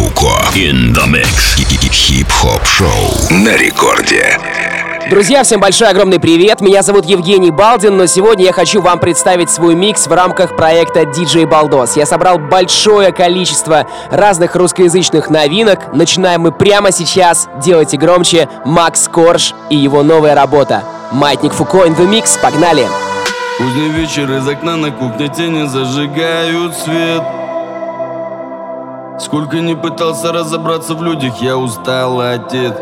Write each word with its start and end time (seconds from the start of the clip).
Фуко. 0.00 0.32
In 0.54 0.94
the 0.94 1.06
mix. 1.06 1.58
Хип-хоп 1.92 2.64
шоу 2.64 2.88
на 3.28 3.54
рекорде. 3.54 4.38
Друзья, 5.10 5.42
всем 5.42 5.60
большой 5.60 5.88
огромный 5.90 6.18
привет! 6.18 6.62
Меня 6.62 6.82
зовут 6.82 7.04
Евгений 7.04 7.50
Балдин, 7.50 7.98
но 7.98 8.06
сегодня 8.06 8.46
я 8.46 8.52
хочу 8.54 8.80
вам 8.80 8.98
представить 8.98 9.50
свой 9.50 9.74
микс 9.74 10.06
в 10.06 10.12
рамках 10.12 10.56
проекта 10.56 11.02
DJ 11.02 11.46
Балдос. 11.46 11.96
Я 11.96 12.06
собрал 12.06 12.38
большое 12.38 13.12
количество 13.12 13.86
разных 14.10 14.56
русскоязычных 14.56 15.28
новинок. 15.28 15.92
Начинаем 15.92 16.40
мы 16.42 16.52
прямо 16.52 16.92
сейчас. 16.92 17.50
Делайте 17.62 17.98
громче. 17.98 18.48
Макс 18.64 19.06
Корж 19.06 19.52
и 19.68 19.76
его 19.76 20.02
новая 20.02 20.34
работа. 20.34 20.82
Маятник 21.12 21.52
Фуко 21.52 21.84
in 21.84 21.94
the 21.94 22.08
Mix. 22.08 22.40
Погнали! 22.40 22.86
Поздний 23.58 23.90
вечер 23.90 24.32
из 24.32 24.48
окна 24.48 24.78
на 24.78 24.92
кухне 24.92 25.28
тени 25.28 25.66
зажигают 25.66 26.74
свет. 26.74 27.22
Сколько 29.20 29.60
не 29.60 29.74
пытался 29.74 30.32
разобраться 30.32 30.94
в 30.94 31.02
людях, 31.02 31.42
я 31.42 31.58
устал 31.58 32.20
отец. 32.20 32.72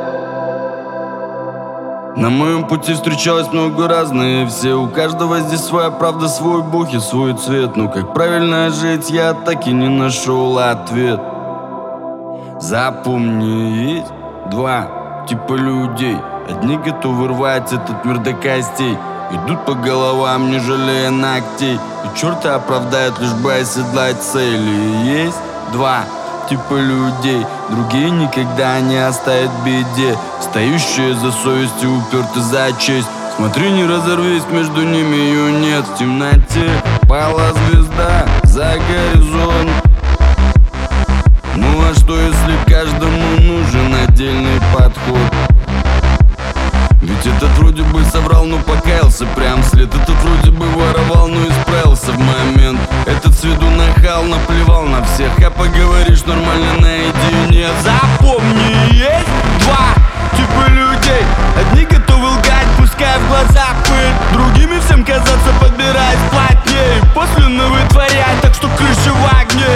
На 2.17 2.31
моем 2.31 2.69
пути 2.69 2.95
встречалось 2.95 3.53
много 3.53 3.89
разных 3.89 4.49
все 4.49 4.75
У 4.75 4.89
каждого 4.89 5.41
здесь 5.41 5.61
своя 5.61 5.91
правда, 5.91 6.29
свой 6.29 6.63
бог 6.63 6.95
и 6.95 7.01
свой 7.01 7.35
цвет. 7.35 7.77
Но 7.77 7.89
как 7.89 8.15
правильно 8.15 8.71
жить, 8.71 9.11
я 9.11 9.35
так 9.35 9.67
и 9.67 9.73
не 9.73 9.89
нашел 9.89 10.59
ответ. 10.59 11.21
Запомни, 12.61 13.97
есть 13.97 14.13
два 14.49 15.25
типа 15.29 15.55
людей. 15.55 16.19
Одни 16.49 16.77
готовы 16.77 17.29
рвать 17.29 17.73
этот 17.73 18.05
мир 18.05 18.19
до 18.19 18.33
костей. 18.33 18.97
Идут 19.33 19.65
по 19.65 19.75
головам, 19.75 20.53
не 20.53 20.61
жалея 20.61 21.11
ногтей. 21.11 21.75
И 21.75 22.19
черта 22.19 22.55
оправдают, 22.55 23.19
лишь 23.19 23.35
бы 23.35 23.55
оседлать 23.55 24.23
цели. 24.23 25.05
Есть 25.05 25.39
два 25.73 26.05
типа 26.49 26.75
людей. 26.75 27.45
Другие 27.69 28.11
никогда 28.11 28.81
не 28.81 28.97
оставят 28.97 29.51
беде. 29.65 30.17
Стоящие 30.41 31.15
за 31.15 31.31
совесть 31.33 31.83
и 31.83 31.87
уперты 31.87 32.41
за 32.41 32.73
честь. 32.79 33.09
Смотри, 33.37 33.71
не 33.71 33.85
разорвись, 33.85 34.45
между 34.51 34.83
ними 34.83 35.17
ее 35.17 35.53
нет. 35.53 35.85
В 35.87 35.99
темноте 35.99 36.71
пала 37.09 37.53
звезда 37.53 38.27
за 38.45 38.77
горизонт. 38.89 39.71
Ну 41.57 41.67
а 41.67 41.95
что, 41.95 42.19
если 42.19 42.57
каждому 42.67 43.41
нужен 43.41 43.95
отдельный 44.07 44.61
подход? 44.75 45.28
Ведь 47.19 47.35
этот 47.35 47.51
вроде 47.59 47.83
бы 47.83 48.05
соврал, 48.05 48.45
но 48.45 48.59
покаялся 48.59 49.27
прям. 49.35 49.61
Вслед 49.63 49.93
Этот 49.93 50.15
вроде 50.23 50.51
бы 50.51 50.67
воровал, 50.67 51.27
но 51.27 51.41
исправился 51.49 52.13
в 52.13 52.19
момент. 52.19 52.79
Этот 53.07 53.35
с 53.35 53.43
виду 53.43 53.69
нахал, 53.71 54.23
наплевал 54.23 54.85
на 54.85 55.03
всех. 55.03 55.31
А 55.39 55.51
поговоришь 55.51 56.25
нормально 56.27 56.75
наедине. 56.81 57.67
Запомни, 57.83 58.95
есть 58.95 59.27
два 59.65 59.95
типа 60.37 60.71
людей. 60.71 61.25
Одни 61.61 61.87
готовы 61.87 62.29
лгать, 62.29 62.69
пускай 62.79 63.19
в 63.19 63.29
глаза 63.29 63.67
пыль. 63.89 64.15
Другими 64.33 64.79
всем 64.79 65.05
казаться, 65.05 65.53
подбираясь 65.61 66.19
плотнее 66.31 67.03
После 67.15 67.47
вытворять, 67.47 68.41
так 68.43 68.55
что 68.55 68.69
крыша 68.69 69.13
в 69.13 69.41
огне. 69.41 69.67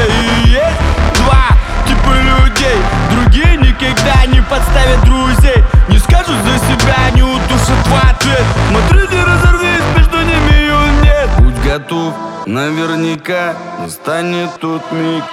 И 0.46 0.48
есть 0.50 1.18
два 1.18 1.48
типа 1.88 2.14
людей. 2.14 2.78
Другие 3.10 3.56
никогда 3.56 4.26
не 4.26 4.40
подставят 4.42 5.02
друзей. 5.04 5.64
Не 5.88 5.98
скажут 5.98 6.36
за 6.44 6.58
себя, 6.58 7.10
не 7.14 7.22
утушат 7.62 7.86
в 7.86 8.10
ответ 8.10 8.44
Смотри, 8.68 9.16
не 9.16 9.24
разорвись, 9.24 9.96
между 9.96 10.18
ними 10.18 10.52
ее 10.60 11.02
нет. 11.02 11.30
Будь 11.38 11.64
готов, 11.64 12.14
наверняка 12.46 13.54
настанет 13.80 14.50
тот 14.60 14.82
миг 14.92 15.24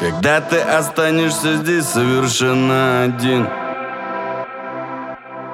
Когда 0.00 0.40
ты 0.40 0.58
останешься 0.58 1.56
здесь 1.56 1.84
совершенно 1.84 3.04
один. 3.04 3.48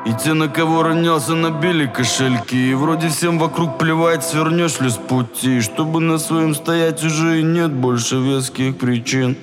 И 0.07 0.15
те, 0.15 0.33
на 0.33 0.49
кого 0.49 0.83
ронялся, 0.83 1.35
набили 1.35 1.87
кошельки. 1.87 2.71
И 2.71 2.75
вроде 2.75 3.09
всем 3.09 3.39
вокруг 3.39 3.77
плевать, 3.77 4.25
свернешь 4.25 4.81
ли 4.81 4.89
с 4.89 4.97
пути 4.97 5.61
Чтобы 5.61 6.01
на 6.01 6.19
своем 6.19 6.55
стоять 6.55 7.05
уже 7.05 7.41
и 7.41 7.43
нет 7.43 7.71
больше 7.71 8.17
веских 8.17 8.79
причин. 8.79 9.37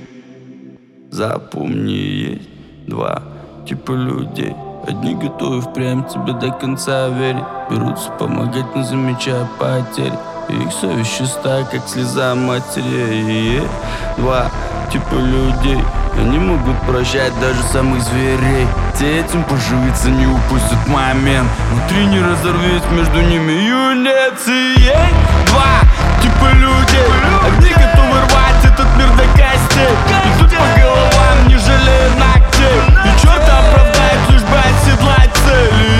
Запомни, 1.11 1.91
есть 1.91 2.49
два 2.87 3.23
типа 3.65 3.91
людей 3.91 4.55
Одни 4.87 5.15
готовы 5.15 5.59
впрямь 5.59 6.05
тебе 6.05 6.31
до 6.31 6.49
конца 6.49 7.09
верить 7.09 7.43
Берутся 7.69 8.09
помогать, 8.11 8.73
не 8.73 8.83
замечая 8.83 9.45
потерь. 9.59 10.13
Их 10.47 10.71
совесть 10.71 11.17
чиста, 11.17 11.65
как 11.69 11.85
слеза 11.89 12.33
матери. 12.35 13.67
Два 14.15 14.49
типа 14.89 15.15
людей. 15.15 15.83
Они 16.17 16.39
могут 16.39 16.79
прощать 16.87 17.37
даже 17.41 17.61
самых 17.63 18.01
зверей. 18.01 18.65
Те 18.97 19.19
этим 19.19 19.43
поживиться 19.43 20.09
не 20.09 20.25
упустят 20.25 20.87
момент. 20.87 21.49
Внутри 21.73 22.05
не 22.05 22.21
разорвись, 22.21 22.83
между 22.91 23.19
ними 23.19 23.51
юнец 23.51 24.47
и 24.47 24.79
есть 24.79 25.47
Два 25.47 25.81
типа 26.21 26.53
людей. 26.53 27.11
Одни 27.45 27.71
готовы 27.71 28.19
рвать 28.29 28.63
этот 28.63 28.87
мир 28.95 29.09
до 29.17 29.23
костей 29.37 29.91
Идут 30.37 30.49
по 30.49 30.79
головам, 30.79 31.47
не 31.47 31.57
жалея 31.57 32.09
ногтей. 32.17 32.79
И 33.03 33.07
лишь 33.09 33.23
бы 33.23 33.86
оседлать 35.47 35.96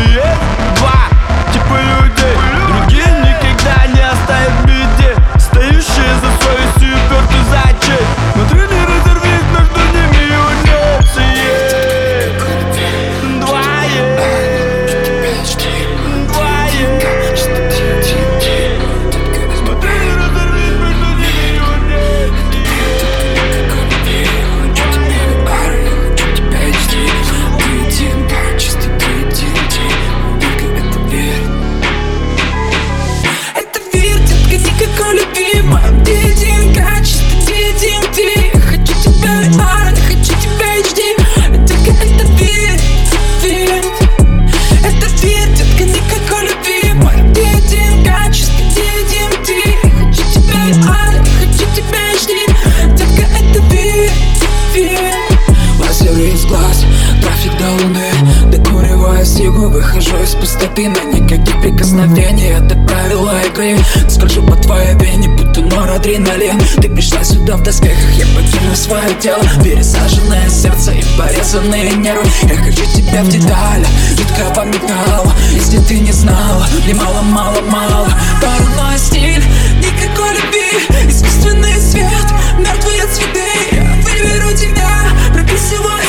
пустоты 60.78 60.90
На 60.90 61.18
никаких 61.18 61.62
прикосновений, 61.62 62.50
это 62.50 62.76
правила 62.76 63.34
игры. 63.46 63.78
Скажу 64.10 64.44
по 64.44 64.56
твоей 64.56 64.94
вене, 64.96 65.30
будто 65.30 65.62
норадреналин 65.62 66.60
Ты 66.82 66.90
пришла 66.90 67.24
сюда 67.24 67.58
в 67.58 67.64
доспехах, 67.64 68.12
я 68.14 68.26
покину 68.26 68.76
свое 68.76 69.14
тело. 69.20 69.44
Пересаженное 69.64 70.50
сердце 70.50 70.92
и 70.94 71.04
порезанные 71.18 71.92
нервы. 71.94 72.26
Я 72.44 72.56
хочу 72.56 72.86
тебя 72.96 73.24
в 73.24 73.30
деталях, 73.30 73.88
жуткого 74.18 74.66
металла. 74.66 75.34
Если 75.52 75.80
ты 75.80 76.00
не 76.00 76.12
знала, 76.12 76.66
мне 76.86 76.94
мало-мало-мало. 76.94 78.10
Паранойя 78.42 78.98
стиль, 78.98 79.44
никакой 79.80 80.34
любви. 80.36 81.10
Искусственный 81.10 81.80
свет, 81.80 82.28
мертвые 82.60 83.06
цветы. 83.08 83.48
Я 83.72 83.84
выберу 84.04 84.56
тебя, 84.56 84.90
прописывая 85.34 86.04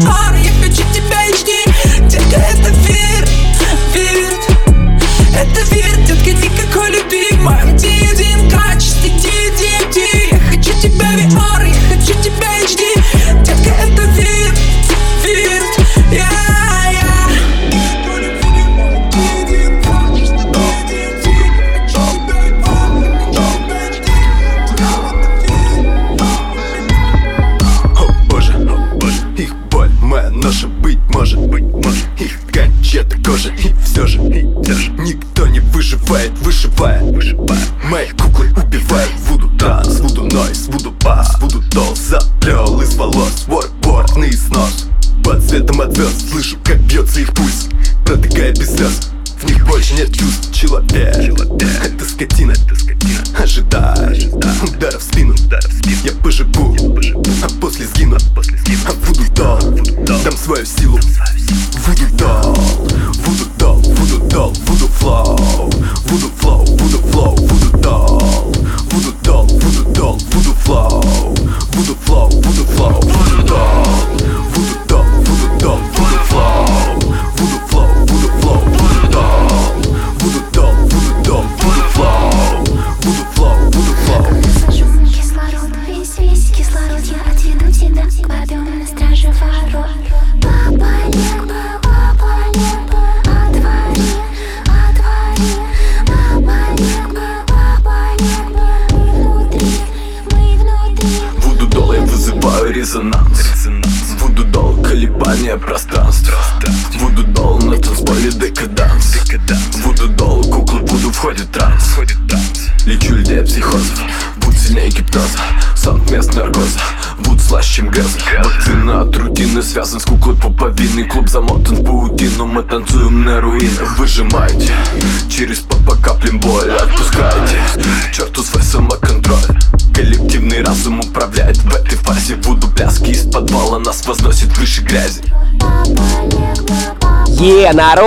тебя 0.00 0.10
VR, 0.10 0.37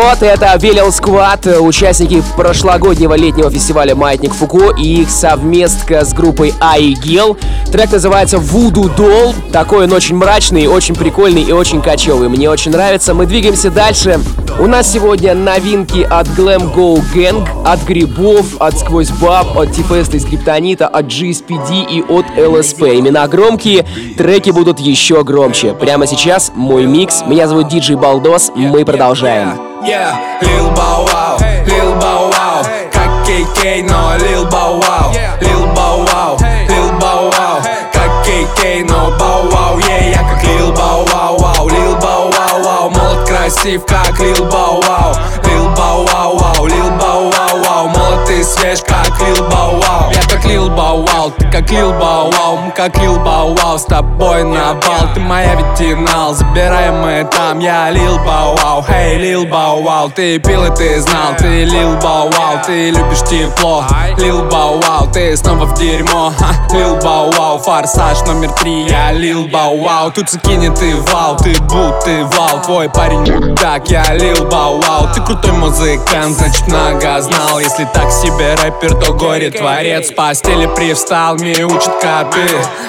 народ, 0.01 0.23
это 0.23 0.57
Велел 0.57 0.91
Сквад, 0.91 1.45
участники 1.45 2.23
прошлогоднего 2.35 3.13
летнего 3.13 3.51
фестиваля 3.51 3.95
«Маятник 3.95 4.33
Фуко» 4.33 4.71
и 4.77 5.01
их 5.01 5.09
совместка 5.09 6.05
с 6.05 6.13
группой 6.13 6.53
Айгел. 6.59 7.37
Трек 7.71 7.91
называется 7.91 8.37
«Вуду 8.37 8.89
Дол». 8.89 9.33
Такой 9.51 9.85
он 9.85 9.93
очень 9.93 10.15
мрачный, 10.15 10.67
очень 10.67 10.95
прикольный 10.95 11.43
и 11.43 11.51
очень 11.51 11.81
кочевый. 11.81 12.29
Мне 12.29 12.49
очень 12.49 12.71
нравится. 12.71 13.13
Мы 13.13 13.25
двигаемся 13.25 13.69
дальше. 13.69 14.19
У 14.59 14.67
нас 14.67 14.91
сегодня 14.91 15.33
новинки 15.35 16.01
от 16.01 16.27
Glam 16.27 16.73
Go 16.73 17.01
Gang, 17.13 17.47
от 17.65 17.83
Грибов, 17.83 18.45
от 18.59 18.77
Сквозь 18.77 19.09
Баб, 19.09 19.57
от 19.57 19.71
Тифеста 19.71 20.17
и 20.17 20.19
Скриптонита, 20.19 20.87
от 20.87 21.05
GSPD 21.05 21.85
и 21.89 22.01
от 22.01 22.25
LSP. 22.37 22.99
Имена 22.99 23.27
громкие, 23.27 23.85
треки 24.17 24.49
будут 24.49 24.79
еще 24.79 25.23
громче. 25.23 25.73
Прямо 25.73 26.07
сейчас 26.07 26.51
мой 26.55 26.85
микс. 26.85 27.23
Меня 27.25 27.47
зовут 27.47 27.69
Диджей 27.69 27.95
Балдос. 27.95 28.51
Мы 28.55 28.83
продолжаем. 28.83 29.70
Yeah, 29.83 30.39
Lil 30.43 30.69
Bow 30.75 31.05
Wow, 31.05 31.37
Lil 31.65 31.95
Bow 31.99 32.29
Wow, 32.29 32.61
как 32.91 33.09
KK, 33.25 33.81
но 33.89 34.15
Lil 34.17 34.45
Bow 34.45 34.79
Wow, 34.79 35.11
Lil 35.41 35.65
Bow 35.73 36.05
Wow, 36.05 36.37
Lil 36.69 36.91
Bow 36.99 37.31
Wow, 37.31 37.63
как 37.91 38.11
KK, 38.23 38.85
но 38.87 39.09
Bow 39.17 39.49
Wow, 39.49 39.79
yeah, 39.79 40.11
я 40.11 40.19
как 40.19 40.43
Lil 40.43 40.71
Bow 40.71 41.03
Wow, 41.11 41.35
Wow, 41.39 41.67
Lil 41.67 41.95
Bow 41.99 42.29
Wow, 42.29 42.61
Wow, 42.63 42.89
молод 42.91 43.27
красив, 43.27 43.83
как 43.87 44.19
Lil 44.19 44.47
Bow 44.51 44.79
Wow, 44.85 45.15
Lil 45.45 45.67
Bow 45.75 46.05
Wow, 46.05 46.37
Wow, 46.37 46.67
Lil 46.67 46.91
Bow 46.99 47.31
Wow, 47.31 47.63
Wow, 47.63 47.87
молод 47.97 48.29
и 48.29 48.43
свеж, 48.43 48.81
как 48.81 49.19
Lil 49.19 49.49
Bow 49.49 49.79
Wow, 49.81 50.13
я 50.13 50.21
как 50.29 50.45
Lil 50.45 50.69
Bow 50.69 51.03
Wow, 51.07 51.33
как 51.51 51.69
Wow, 51.71 52.61
мы 52.65 52.71
как 52.71 52.95
Bow 52.95 53.55
Wow, 53.55 53.77
с 53.77 53.83
тобой 53.83 54.43
на 54.43 54.73
бал, 54.75 55.13
ты 55.13 55.19
моя 55.19 55.55
ветинал, 55.55 56.33
забираем 56.33 57.01
мы 57.01 57.27
там, 57.29 57.59
я 57.59 57.91
Wow, 57.91 58.87
hey, 58.87 59.17
Lil 59.19 59.49
Bow 59.49 59.83
Wow, 59.83 60.11
ты 60.13 60.39
пил 60.39 60.65
и 60.65 60.75
ты 60.75 61.01
знал, 61.01 61.35
ты 61.37 61.65
Bow 61.65 62.31
Wow, 62.31 62.65
ты 62.65 62.91
любишь 62.91 63.21
тепло, 63.29 63.83
Bow 64.17 64.81
Wow, 64.81 65.11
ты 65.11 65.35
снова 65.35 65.65
в 65.65 65.73
дерьмо, 65.73 66.31
ха, 66.37 66.55
Bow 66.71 67.31
Wow, 67.33 67.61
форсаж 67.61 68.21
номер 68.25 68.51
три, 68.53 68.87
я 68.87 69.11
Bow 69.11 69.77
Wow, 69.81 70.11
тут 70.13 70.29
закинь 70.29 70.73
ты 70.75 70.95
вал, 71.11 71.35
ты 71.35 71.53
бут, 71.63 71.99
ты 72.05 72.23
вал, 72.25 72.61
твой 72.63 72.89
парень 72.89 73.55
так, 73.55 73.89
я 73.89 74.03
Bow 74.03 74.81
Wow, 74.81 75.13
ты 75.13 75.21
крутой 75.21 75.51
музыкант, 75.51 76.37
значит 76.37 76.67
много 76.67 77.21
знал, 77.21 77.59
если 77.59 77.85
так 77.93 78.11
себе 78.11 78.55
рэпер, 78.55 78.95
то 78.95 79.13
горе 79.13 79.49
творец, 79.49 80.07
с 80.07 80.11
постели 80.11 80.67
привстал, 80.75 81.40
мне 81.41 81.65
учат 81.65 81.99
коты, 81.99 82.47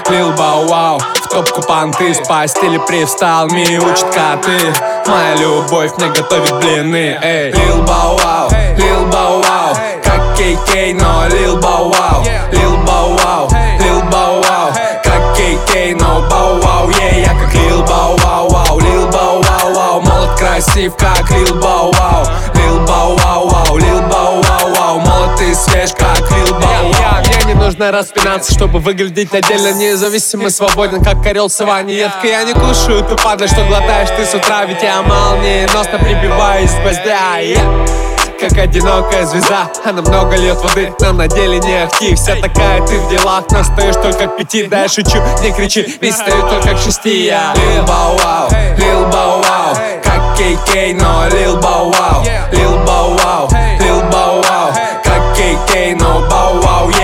Bow 0.09 0.69
Wow, 0.69 0.99
в 0.99 1.29
топку 1.29 1.63
понты, 1.63 2.13
с 2.13 2.19
постели 2.27 2.79
привстал, 2.87 3.47
мне 3.47 3.79
учат 3.81 4.05
коты, 4.15 4.59
моя 5.07 5.37
любовь 5.37 5.93
мне 5.97 6.09
готовит 6.09 6.55
блины, 6.57 7.19
эй, 7.23 7.53
Wow, 7.53 8.51
Lil 8.77 9.11
Bow 9.11 9.43
Wow, 9.43 9.77
как 10.03 10.21
KK, 10.37 11.01
но 11.01 11.27
Lil 11.29 11.59
Bow 11.61 11.91
Wow, 11.93 12.23
Lil 12.53 12.85
Bow 12.85 13.17
Wow, 14.43 14.75
как 15.03 15.35
KK, 15.35 15.97
но 15.99 16.21
Wow, 16.29 16.91
yeah, 16.91 17.21
я 17.21 17.29
как 17.29 17.55
Lil 17.55 17.83
Bow 17.87 18.19
Wow, 18.19 18.49
Wow, 19.75 20.01
молод 20.03 20.39
красив, 20.39 20.95
как 20.97 21.31
Wow, 21.31 21.91
Wow, 21.93 22.29
Lil 22.55 22.85
Bow 22.87 23.17
Wow, 23.17 23.49
Wow, 24.75 24.99
молод 24.99 25.41
и 25.41 25.55
свеж, 25.55 25.93
как 25.99 26.21
Wow. 26.21 26.59
Мне 26.59 27.22
не 27.53 27.61
нужно 27.61 27.93
распинаться, 27.93 28.53
чтобы 28.53 28.79
выглядеть 28.79 29.35
отдельно 29.35 29.73
Независимо, 29.73 30.51
свободен, 30.51 31.03
как 31.03 31.25
орел 31.27 31.49
в 31.49 31.53
саванне 31.53 31.95
Едко 31.95 32.27
я 32.27 32.45
не 32.45 32.53
кушаю, 32.53 33.05
ты 33.05 33.17
падаешь, 33.17 33.51
что 33.51 33.65
глотаешь 33.65 34.09
ты 34.17 34.25
с 34.25 34.35
утра 34.35 34.65
Ведь 34.65 34.83
я 34.83 35.03
молниеносно 35.03 35.99
прибиваюсь 35.99 36.71
с 36.71 36.75
гвоздя 36.75 37.41
yeah 37.41 37.89
как 38.41 38.59
одинокая 38.59 39.25
звезда 39.25 39.71
Она 39.85 40.03
много 40.03 40.35
льет 40.35 40.57
воды, 40.57 40.93
но 40.99 41.13
на 41.13 41.29
деле 41.29 41.61
не 41.61 41.85
ахти. 41.85 42.13
Вся 42.17 42.35
такая 42.35 42.85
ты 42.85 42.99
в 42.99 43.09
делах, 43.09 43.45
но 43.53 43.63
стоишь 43.63 43.95
только 43.95 44.27
к 44.27 44.37
пяти. 44.37 44.65
Да 44.65 44.83
я 44.83 44.89
шучу, 44.89 45.23
не 45.43 45.53
кричи, 45.53 45.97
ведь 46.01 46.17
стою 46.17 46.49
только 46.49 46.75
к 46.75 46.79
шести. 46.79 47.27
Я 47.27 47.55
Lil 47.55 47.87
Bow 47.87 48.19
Wow, 48.19 48.51
Lil 48.77 49.11
Bow 49.13 49.45
Wow 49.45 50.03
Как 50.03 50.37
KK, 50.37 50.95
но 51.01 51.29
Lil 51.29 51.61
Bow 51.61 51.93
Wow 51.93 52.25
Lil 52.51 52.85
Bow 52.85 53.17
Wow, 53.17 53.49
Lil 53.79 54.11
Bow 54.11 54.43
Wow 54.43 54.75
Как 55.05 55.39
KK, 55.39 55.97
но 56.01 56.27
Bow 56.29 56.61
Wow 56.61 56.91
Yeah, 56.91 57.02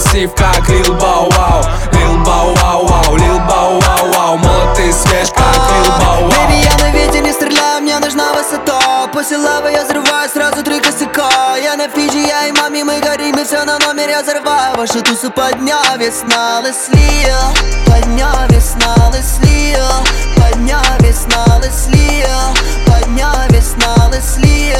Красив, 0.00 0.34
как 0.34 0.68
Lil 0.68 0.98
Bow 0.98 1.28
Wow 1.28 1.66
Lil 1.92 2.24
Bow 2.24 2.54
Wow 2.56 2.86
Wow 2.88 3.16
Lil 3.16 3.38
Bow 3.46 3.78
Wow 3.80 4.12
Wow 4.12 4.36
Молод 4.38 4.78
и 4.78 4.90
свеж, 4.92 5.28
как 5.36 5.44
Lil 5.44 5.98
Bow 6.00 6.26
Wow 6.26 6.30
Baby, 6.30 6.64
я 6.64 6.76
на 6.78 6.90
ветер 6.90 7.22
не 7.22 7.32
стреляю, 7.32 7.82
мне 7.82 7.98
нужна 7.98 8.32
высота. 8.32 9.08
После 9.12 9.36
лавы 9.36 9.72
я 9.72 9.84
взрываю 9.84 10.28
сразу 10.30 10.62
три 10.62 10.80
косяка. 10.80 11.56
Я 11.56 11.76
на 11.76 11.88
Фиджи, 11.88 12.18
я 12.18 12.46
и 12.46 12.52
маме, 12.52 12.82
мы 12.82 12.98
горим, 13.00 13.36
и 13.36 13.44
все 13.44 13.62
на 13.64 13.78
номер 13.78 14.08
я 14.08 14.22
взрываю. 14.22 14.74
Вашу 14.76 15.02
тусу 15.02 15.30
подня 15.30 15.82
весна 15.98 16.62
Леслия 16.62 17.38
Подня 17.86 18.32
весна 18.48 18.94
Леслия 19.14 19.84
Подня 20.36 20.80
весна 21.00 21.44
Леслия 21.62 22.38
Подня 22.86 23.32
весна 23.50 24.10
Леслия 24.10 24.78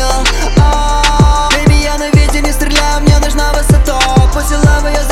А, 0.59 1.49
Baby, 1.53 1.83
я 1.83 1.99
на 1.99 2.09
ветер 2.11 2.43
не 2.43 2.53
стреляю, 2.53 3.01
мне 3.03 3.19
нужна 3.19 3.53
высота. 3.53 3.99
После 4.33 4.57
лавы 4.57 4.91
я 4.91 5.10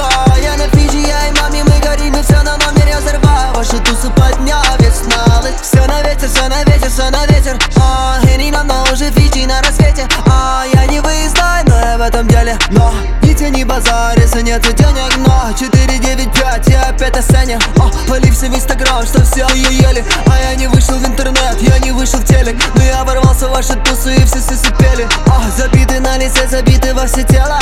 далеко 0.00 0.36
Я 0.42 0.56
на 0.56 0.68
Фиджи, 0.68 0.98
я 0.98 1.28
и 1.28 1.40
маме, 1.40 1.64
мы 1.64 1.78
горим 1.80 2.14
и 2.14 2.22
все 2.22 2.42
на 2.42 2.56
номере 2.56 2.96
взрыва 2.98 3.52
Ваши 3.54 3.78
тусы 3.78 4.10
подняв 4.10 4.70
на 5.06 5.40
лыж 5.40 5.54
Все 5.62 5.84
на 5.86 6.02
ветер, 6.02 6.28
все 6.28 6.48
на 6.48 6.62
ветер, 6.64 6.90
все 6.90 7.10
на 7.10 7.26
ветер. 7.26 7.58
А, 7.76 8.18
И 8.22 8.36
не 8.36 8.50
нам 8.50 8.66
на 8.66 8.80
луже 8.82 9.10
Фиджи 9.10 9.46
на 9.46 9.60
рассвете 9.62 10.06
а, 10.26 10.64
Я 10.72 10.86
не 10.86 11.00
выездной, 11.00 11.62
но 11.66 11.78
я 11.78 11.98
в 11.98 12.02
этом 12.02 12.26
деле. 12.28 12.56
Но 12.70 12.92
нити 13.22 13.44
не 13.44 13.64
базарится, 13.64 14.42
нету 14.42 14.72
денег. 14.72 15.16
Но 15.18 15.52
495, 15.58 16.68
я 16.68 16.82
опять 16.82 17.14
на 17.14 17.22
сцене. 17.22 17.58
А, 17.78 17.90
Полився 18.08 18.46
в 18.46 18.54
инстаграм, 18.54 19.04
что 19.06 19.24
все 19.24 19.46
ее 19.54 19.78
ели. 19.78 20.04
А 20.26 20.38
я 20.38 20.54
не 20.54 20.66
вышел 20.66 20.96
в 20.96 21.06
интернет, 21.06 21.60
я 21.60 21.78
не 21.78 21.92
вышел 21.92 22.18
в 22.18 22.24
телек. 22.24 22.56
Но 22.74 22.82
я 22.82 23.04
ворвался 23.04 23.48
в 23.48 23.52
ваши 23.52 23.74
тусы 23.76 24.14
и 24.14 24.24
все 24.24 24.40
сисипели 24.40 25.08
а, 25.26 25.42
Забиты 25.56 26.00
на 26.00 26.16
лице, 26.18 26.46
забиты 26.48 26.94
во 26.94 27.06
все 27.06 27.22
тела. 27.22 27.58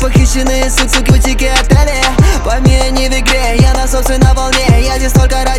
Похищенные 0.00 0.70
суксы, 0.70 1.04
кутики, 1.04 1.44
это 1.44 1.71
не 3.02 3.08
в 3.08 3.20
игре, 3.20 3.56
я 3.58 3.74
на 3.74 3.88
собственной 3.88 4.32
волне. 4.32 4.64
Я 4.80 4.96
здесь 4.96 5.12
только 5.12 5.44
ради 5.44 5.51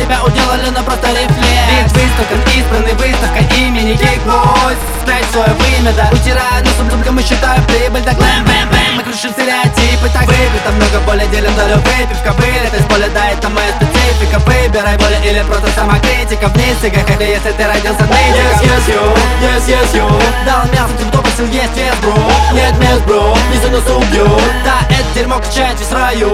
тебя 0.00 0.24
уделали, 0.24 0.68
но 0.70 0.82
просто 0.82 1.08
рефлекс. 1.08 1.92
Бит 1.92 1.92
выставкан, 1.92 2.40
избранный 2.56 2.94
выставка 2.94 3.40
имени 3.56 3.92
Кикбойс 3.96 4.78
Знай 5.04 5.22
свое 5.32 5.52
вымя, 5.52 5.92
да 5.92 6.08
Утираю 6.12 6.64
носом 6.64 6.90
сумкам 6.90 7.18
и 7.18 7.22
считаю 7.22 7.62
прибыль. 7.64 8.02
Так 8.02 8.16
бэм 8.16 8.44
бэм 8.44 8.68
бэм 8.70 8.92
Мы 8.96 9.02
крушим 9.02 9.32
стереотипы. 9.32 10.08
Так 10.12 10.26
выпито 10.26 10.70
много 10.72 11.00
боли 11.06 11.26
делим 11.30 11.54
долю 11.54 11.76
выпивка 11.76 12.34
ты 12.70 12.78
с 12.80 12.86
поля, 12.86 13.08
да, 13.12 13.30
это 13.30 13.48
моя 13.48 13.72
специфика. 13.76 14.38
Выбирай 14.40 14.96
более 14.96 15.20
или 15.24 15.42
просто 15.42 15.68
самокритика. 15.74 16.48
Вниз 16.48 16.78
и 16.82 16.88
ГХ, 16.88 17.20
если 17.20 17.52
ты 17.52 17.66
родился 17.66 18.04
нытиком 18.04 18.40
Yes, 18.40 18.62
yes, 18.62 18.88
you, 18.88 19.02
yes, 19.42 19.68
yes, 19.68 19.94
you 19.94 20.22
Дал 20.46 20.64
мясо, 20.72 20.92
тем, 20.98 21.08
кто 21.10 21.18
просил 21.20 21.46
есть 21.46 21.76
вес, 21.76 21.94
бро 22.02 22.14
Нет 22.52 22.78
мест, 22.78 23.02
бро, 23.06 23.36
не 23.50 23.58
за 23.58 23.68
нас 23.68 23.82
убьют 23.82 24.42
Да, 24.64 24.80
это 24.88 25.06
дерьмо 25.14 25.38
качать 25.38 25.78
весь 25.80 25.90
раю. 25.90 26.30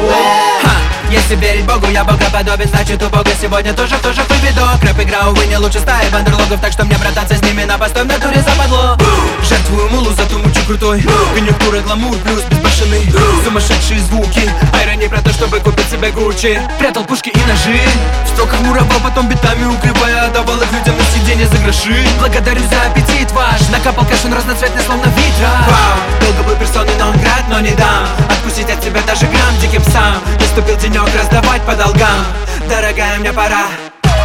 Ха! 0.62 0.76
Если 1.10 1.36
верить 1.36 1.64
Богу, 1.64 1.86
я 1.88 2.04
богоподобен, 2.04 2.68
значит 2.68 3.02
у 3.02 3.08
Бога 3.08 3.30
сегодня 3.40 3.72
тоже 3.72 3.96
тоже 3.98 4.22
поведок 4.24 4.82
Рэп 4.82 5.00
игра, 5.00 5.28
увы, 5.28 5.46
не 5.46 5.56
лучше 5.56 5.78
стаи 5.78 6.10
бандерлогов, 6.10 6.60
так 6.60 6.72
что 6.72 6.84
мне 6.84 6.96
брататься 6.98 7.36
с 7.36 7.42
ними 7.42 7.64
на 7.64 7.78
постой 7.78 8.02
в 8.02 8.06
натуре 8.06 8.42
западло. 8.42 8.98
Жертвую 9.42 9.88
мулу, 9.90 10.10
зато 10.16 10.38
мучу 10.38 10.60
крутой. 10.66 11.04
Конъюнктура, 11.34 11.80
гламур, 11.80 12.16
плюс 12.18 12.42
безбашенный 12.76 13.12
Сумасшедшие 13.44 14.00
звуки, 14.00 14.50
айра 14.74 14.94
не 14.94 15.08
про 15.08 15.20
то, 15.20 15.30
чтобы 15.30 15.60
купить 15.60 15.88
себе 15.88 16.10
Гуччи. 16.10 16.60
Прятал 16.78 17.04
пушки 17.04 17.30
и 17.30 17.38
ножи, 17.48 17.80
в 18.24 18.28
строках 18.28 18.60
муровал, 18.60 19.00
потом 19.02 19.28
битами 19.28 19.64
укрывая 19.64 20.26
Отдавал 20.26 20.60
их 20.60 20.72
людям 20.72 20.96
на 20.96 21.04
сиденье 21.04 21.46
за 21.46 21.56
гроши. 21.58 22.06
Благодарю 22.18 22.60
за 22.68 22.82
аппетит 22.82 23.30
ваш, 23.32 23.68
накапал 23.70 24.04
кашин 24.04 24.32
разноцветный, 24.34 24.82
словно 24.82 25.06
витра. 25.06 25.50
Долго 26.20 26.42
был 26.48 26.56
персоной, 26.56 26.94
но 26.98 27.08
он 27.08 27.18
град, 27.18 27.44
но 27.48 27.60
не 27.60 27.70
дам. 27.72 28.06
Откусить 28.28 28.70
от 28.70 28.80
тебя 28.80 29.00
даже 29.06 29.26
грамм 29.26 29.56
диким 29.60 29.82
сам. 29.84 30.16
Наступил 30.40 30.76
денек 30.76 31.08
раздавать 31.18 31.62
по 31.62 31.74
долгам. 31.74 32.24
Дорогая, 32.68 33.18
мне 33.18 33.32
пора. 33.32 33.66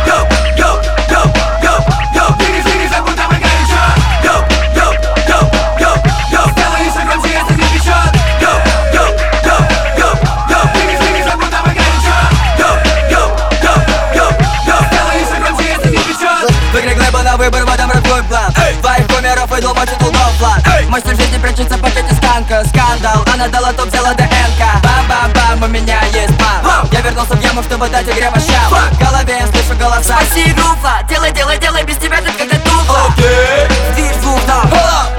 Йоу, 0.08 0.28
йоу, 0.58 0.78
йоу, 1.10 1.34
йоу, 1.64 1.86
йоу 2.16 2.61
кумиров 19.62 19.62
и 19.62 19.64
долбочет 19.64 19.98
долгов 20.00 20.32
план 20.40 20.62
Мастер 20.90 21.16
жизни 21.16 21.38
прячется 21.38 21.78
в 21.78 21.82
пакете 21.82 22.14
станка 22.16 22.64
Скандал, 22.66 23.24
она 23.34 23.48
дала 23.48 23.72
топ, 23.74 23.88
взяла 23.88 24.14
ДНК. 24.14 24.62
Бам-бам-бам, 24.84 25.64
у 25.64 25.68
меня 25.68 26.02
есть 26.14 26.36
план. 26.38 26.88
Я 26.92 27.02
вернулся 27.02 27.36
в 27.36 27.44
яму, 27.44 27.64
чтобы 27.64 27.88
дать 27.90 28.08
игре 28.08 28.30
пощал 28.32 28.70
В 28.70 29.00
голове 29.00 29.38
я 29.40 29.48
слышу 29.48 29.80
голоса. 29.80 30.18
Спаси 30.22 30.54
Руфа, 30.54 31.04
делай, 31.08 31.32
делай, 31.32 31.58
делай, 31.60 31.84
без 31.84 31.98
тебя 31.98 32.18
тут 32.18 32.36
как-то 32.36 32.60
тупо. 32.60 33.14
Дверь 33.96 34.14
звук 34.22 34.42
там 34.46 34.70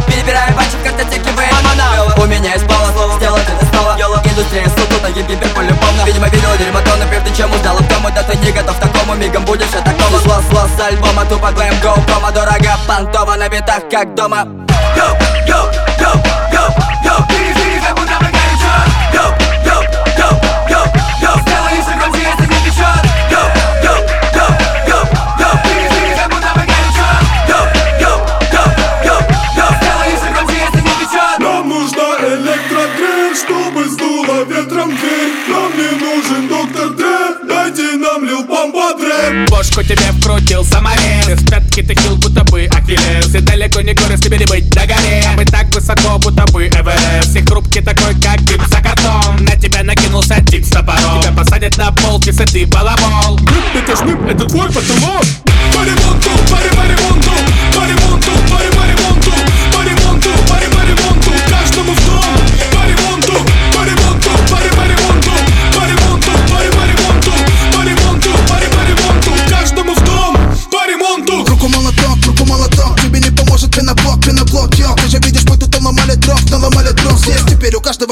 Перебираю 0.07 0.55
пальчик 0.55 0.79
в 0.81 0.85
картотеке 0.85 1.31
вы. 1.31 2.23
У 2.23 2.27
меня 2.27 2.53
есть 2.53 2.67
план 2.67 2.93
слово 2.93 3.17
сделать 3.17 3.45
это 3.49 3.67
снова. 3.67 3.97
Индустрия 4.25 4.69
сука, 4.69 5.03
на 5.03 5.11
гип-гипер 5.11 5.49
полюбовно 5.51 6.03
Видимо 6.05 6.29
видел 6.29 6.49
дерьмо 6.59 6.81
тонны, 6.81 7.07
прежде 7.07 7.35
чем 7.35 7.53
узнал 7.53 7.79
в 8.13 8.15
тому 8.15 8.15
Да 8.15 8.23
ты 8.23 8.37
не 8.39 8.53
готов 8.53 8.79
такому, 8.79 9.15
мигом 9.15 9.45
будешь 9.45 9.75
атакован 9.75 10.21
Слос, 10.21 10.45
слос 10.51 10.71
с 10.77 10.81
альбома, 10.81 11.25
тупо 11.25 11.51
глэм, 11.53 11.75
гоу, 11.83 11.97
кома 12.07 12.31
Дорого, 12.31 12.77
понтово 12.87 13.37
на 13.37 13.49
битах, 13.49 13.89
как 13.91 14.15
дома. 14.15 14.47
Йоу, 14.97 15.17
йоу, 15.47 15.67
йоу 15.99 16.42
Бошку 39.63 39.81
тебе 39.85 40.11
вкрутил 40.19 40.65
саморез 40.65 41.29
Из 41.29 41.49
пятки 41.49 41.83
ты 41.83 41.95
хил, 41.95 42.17
будто 42.17 42.43
бы 42.43 42.65
Ахиллес. 42.65 43.33
И 43.33 43.39
далеко 43.39 43.81
не 43.81 43.95
горы, 43.95 44.17
тебе 44.17 44.37
не 44.37 44.45
быть 44.45 44.75
на 44.75 44.85
горе. 44.85 45.25
Мы 45.37 45.45
так 45.45 45.73
высоко, 45.73 46.19
будто 46.19 46.45
бы 46.53 46.67
Эверест. 46.67 47.37
И 47.37 47.45
хрупкий 47.45 47.81
такой, 47.81 48.13
как 48.21 48.41
гипс 48.41 48.67
за 48.67 48.83
картон. 48.83 49.45
На 49.45 49.55
тебя 49.55 49.85
накинулся 49.85 50.43
тип 50.45 50.65
с 50.65 50.71
топором. 50.71 51.23
Тебя 51.23 51.31
посадят 51.31 51.77
на 51.77 51.93
полке, 51.93 52.31
если 52.31 52.45
ты 52.45 52.67
балабол 52.67 53.39
Это 53.77 53.95
ж 53.95 54.01
это 54.29 54.47
твой 54.47 54.67
потолок 54.67 55.25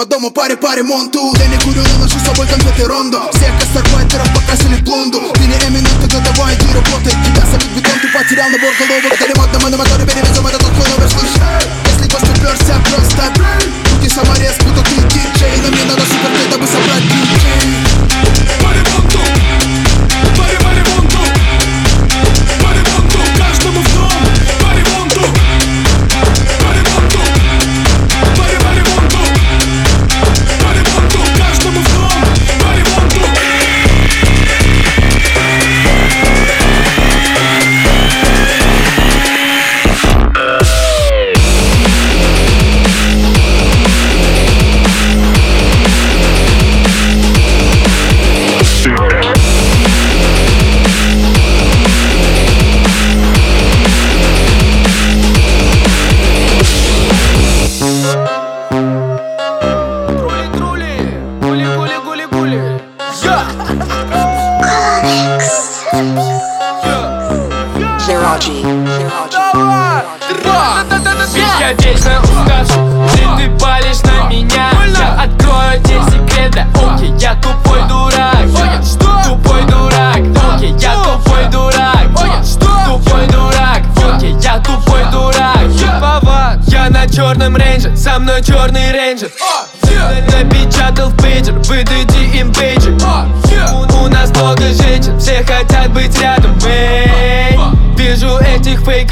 теперь 0.00 0.06
у 0.06 0.06
каждого 0.06 0.06
дома 0.06 0.30
паре 0.30 0.56
по 0.56 0.74
ремонту 0.76 1.32
Я 1.38 1.46
не 1.46 1.56
курю, 1.58 1.82
но 1.82 2.04
ношу 2.04 2.18
с 2.18 2.26
собой 2.26 2.46
конфеты 2.46 2.84
рондо. 2.86 3.30
Всех 3.32 3.52
гастарбайтеров 3.58 4.28
покрасили 4.34 4.76
в 4.76 4.84
блонду 4.84 5.20
Ты 5.34 5.40
не 5.40 5.54
Эминем, 5.68 5.90
тогда 6.00 6.20
давай, 6.20 6.54
иди 6.54 6.66
работай. 6.72 7.12
Тебя 7.12 7.44
солит 7.46 7.70
бетон, 7.76 7.98
ты 8.00 8.08
потерял 8.08 8.48
набор 8.50 8.72
головок. 8.78 9.12
Это 9.12 9.39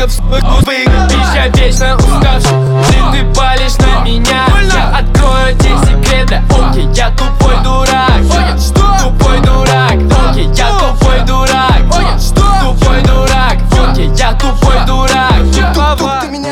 Let's 0.09 0.21
look 0.23 0.58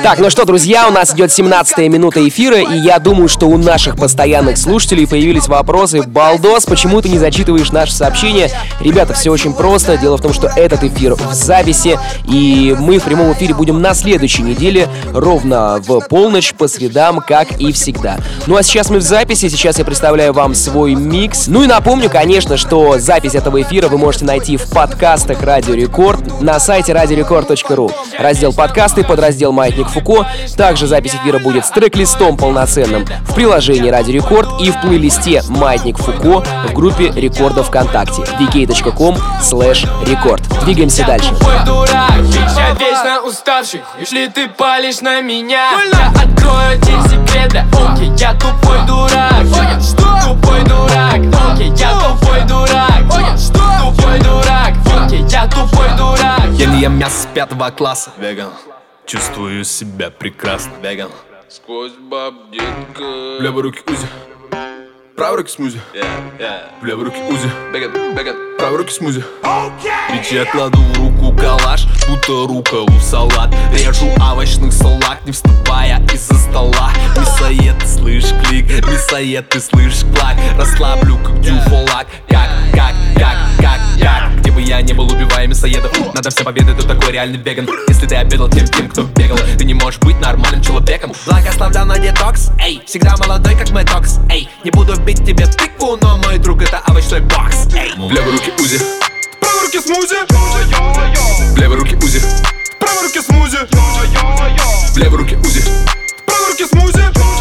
Так, 0.07 0.21
ну 0.21 0.31
что, 0.31 0.45
друзья, 0.45 0.87
у 0.87 0.93
нас 0.93 1.13
идет 1.15 1.33
17 1.33 1.79
минута 1.89 2.27
эфира, 2.29 2.59
и 2.61 2.79
я 2.79 3.01
думаю, 3.01 3.27
что 3.27 3.49
у 3.49 3.59
наших 3.59 3.97
постоянных 3.97 4.57
слушателей 4.57 5.05
появились 5.05 5.49
вопросы. 5.49 6.05
Балдос, 6.05 6.65
почему 6.65 7.03
ты 7.03 7.09
не 7.09 7.19
зачитываешь 7.19 7.73
наши 7.73 7.93
сообщения? 7.93 8.49
Ребята, 8.79 9.15
все 9.15 9.33
очень 9.33 9.53
просто. 9.53 9.97
Дело 9.97 10.17
в 10.17 10.23
том, 10.23 10.33
что 10.33 10.47
этот 10.47 10.85
эфир 10.85 11.17
в 11.17 11.35
записи, 11.35 11.99
и 12.29 12.77
мы 12.79 13.01
в 13.01 13.03
прямом 13.03 13.33
эфире 13.33 13.55
будем 13.55 13.83
на 13.83 13.95
следующей 13.95 14.43
неделе, 14.43 14.87
ровно 15.17 15.81
в 15.81 16.01
полночь, 16.09 16.55
по 16.55 16.69
средам, 16.69 17.21
как 17.27 17.61
и 17.61 17.73
всегда. 17.73 18.19
Ну 18.47 18.57
а 18.57 18.63
сейчас 18.63 18.91
мы 18.91 18.99
в 18.99 19.03
записи, 19.03 19.49
сейчас 19.49 19.79
я 19.79 19.85
представляю 19.85 20.33
вам 20.33 20.55
свой 20.55 20.95
микс. 20.95 21.47
Ну 21.47 21.63
и 21.63 21.67
напомню, 21.67 22.11
конечно, 22.11 22.57
что 22.57 22.99
запись 22.99 23.35
этого 23.35 23.61
эфира 23.63 23.89
вы 23.89 23.99
можете 23.99 24.25
найти 24.25 24.57
в 24.57 24.71
подкастах 24.71 25.43
Радио 25.43 25.75
Рекорд 25.75 26.41
на 26.41 26.61
сайте 26.61 26.93
radiorecord.ru. 26.93 27.91
Раздел 28.19 28.53
подкасты, 28.53 29.05
подраздел 29.05 29.53
Маятник 29.53 29.89
Фуко. 29.89 30.27
Также 30.57 30.87
запись 30.87 31.15
эфира 31.15 31.39
будет 31.39 31.65
с 31.65 31.71
трек-листом 31.71 32.37
полноценным 32.37 33.07
в 33.23 33.35
приложении 33.35 33.91
Радио 33.91 34.15
Рекорд 34.15 34.61
и 34.61 34.71
в 34.71 34.81
плейлисте 34.81 35.43
Маятник 35.49 35.99
Фуко 35.99 36.45
в 36.69 36.73
группе 36.73 37.11
Рекорда 37.15 37.63
ВКонтакте 37.63 38.23
vk.com 38.23 39.17
slash 39.43 39.87
рекорд. 40.07 40.43
Двигаемся 40.65 41.05
дальше. 41.07 41.35
Я 42.17 42.75
вечно 42.75 43.21
уставший 43.23 43.83
Если 43.99 44.27
ты 44.29 44.49
палишь 44.49 45.01
на 45.01 45.21
меня? 45.21 45.71
Я 45.93 46.09
открою 46.09 46.81
тебе 46.81 47.03
секреты. 47.09 47.65
Окей, 47.73 48.11
я 48.17 48.35
тупой 48.35 48.79
дурак. 48.87 49.43
Тупой 49.97 50.65
дурак. 50.65 51.21
Окей, 51.53 51.73
я 51.77 51.93
тупой 52.01 52.41
дурак. 52.43 53.03
Тупой 53.53 54.19
дурак. 54.21 54.75
Окей, 55.05 55.25
я 55.29 55.47
тупой 55.47 55.89
дурак. 55.97 56.43
Я 56.53 56.67
не 56.67 56.81
ем 56.81 56.99
мясо 56.99 57.23
с 57.23 57.27
пятого 57.27 57.71
класса. 57.71 58.11
Веган. 58.19 58.51
Чувствую 59.07 59.65
себя 59.65 60.11
прекрасно. 60.11 60.73
Веган. 60.83 61.11
Сквозь 61.49 61.93
баб, 61.93 62.35
детка 62.51 63.39
левой 63.41 63.63
руке 63.63 63.81
Узи 63.87 64.07
Правой 65.17 65.39
руке 65.39 65.51
смузи. 65.51 65.81
В 66.83 66.85
левой 66.85 67.07
руке 67.07 67.17
Узи. 67.23 67.49
В 67.49 68.59
правой 68.59 68.77
руке 68.77 68.93
смузи. 68.93 69.25
Ведь 70.13 70.31
я 70.31 70.45
кладу 70.45 70.79
в 70.79 70.99
руку 70.99 71.35
калаш 71.35 71.87
Будто 72.07 72.47
руколу 72.47 73.01
салат. 73.01 73.55
Режу 73.73 74.11
овощных 74.21 74.75
салат 74.75 75.25
Не 75.25 75.33
вставая 75.33 76.05
из-за 76.13 76.35
стола. 76.35 76.91
Мясоед, 77.17 77.79
ты 77.79 77.87
слышишь 77.87 78.35
клик. 78.45 78.67
Мясоед, 78.87 79.49
ты 79.49 79.59
слышишь 79.61 80.05
клак. 80.15 80.37
Расслаблю, 80.59 81.17
как 81.25 81.41
дюфолак. 81.41 82.07
Как, 82.29 82.51
как, 82.75 82.95
как, 83.15 83.37
как, 83.59 83.81
как? 83.99 84.41
Где 84.41 84.51
бы 84.51 84.61
я 84.61 84.83
не 84.83 84.93
был, 84.93 85.11
убивая 85.11 85.47
мясоедов 85.47 85.93
Надо 86.15 86.29
все 86.29 86.45
поведать, 86.45 86.77
кто 86.77 86.89
такой 86.89 87.13
реальный 87.13 87.39
веган 87.39 87.67
Если 87.89 88.07
ты 88.07 88.17
обедал 88.17 88.51
тем, 88.51 88.67
тем, 88.67 88.89
кто 88.91 89.03
бегал 89.05 89.39
Ты 89.57 89.65
не 89.65 89.75
можешь 89.75 89.99
быть 90.01 90.21
нормальным 90.21 90.63
человеком. 90.63 91.13
Благословлял 91.27 91.87
на 91.87 91.99
детокс, 91.99 92.51
эй. 92.61 92.83
Всегда 92.87 93.17
молодой, 93.17 93.55
как 93.57 93.71
Мэтокс, 93.71 94.19
эй. 94.31 94.49
Не 94.65 94.71
буду 94.71 94.95
бить 95.07 95.25
тебе 95.25 95.47
тыкву, 95.47 95.97
но 96.03 96.17
мой 96.17 96.37
друг 96.39 96.63
это 96.63 96.79
овощной 96.79 97.21
бокс, 97.21 97.69
эй! 97.73 97.93
В 97.97 98.11
левой 98.11 98.33
руке 98.33 98.53
Узи. 98.59 98.79
В 98.79 99.39
правой 99.39 99.63
руке 99.63 99.81
смузи. 99.81 100.17
В 101.55 101.57
левой 101.57 101.77
руке 101.77 101.97
Узи. 101.97 102.19
В 102.19 102.77
правой 102.79 103.03
руке 103.05 103.23
смузи. 103.23 103.59
В 104.93 104.97
левой 104.99 105.19
руке 105.19 105.37
Узи. 105.39 105.61
В 105.61 106.25
правой 106.25 106.51
руке 106.51 106.67
смузи 106.67 107.36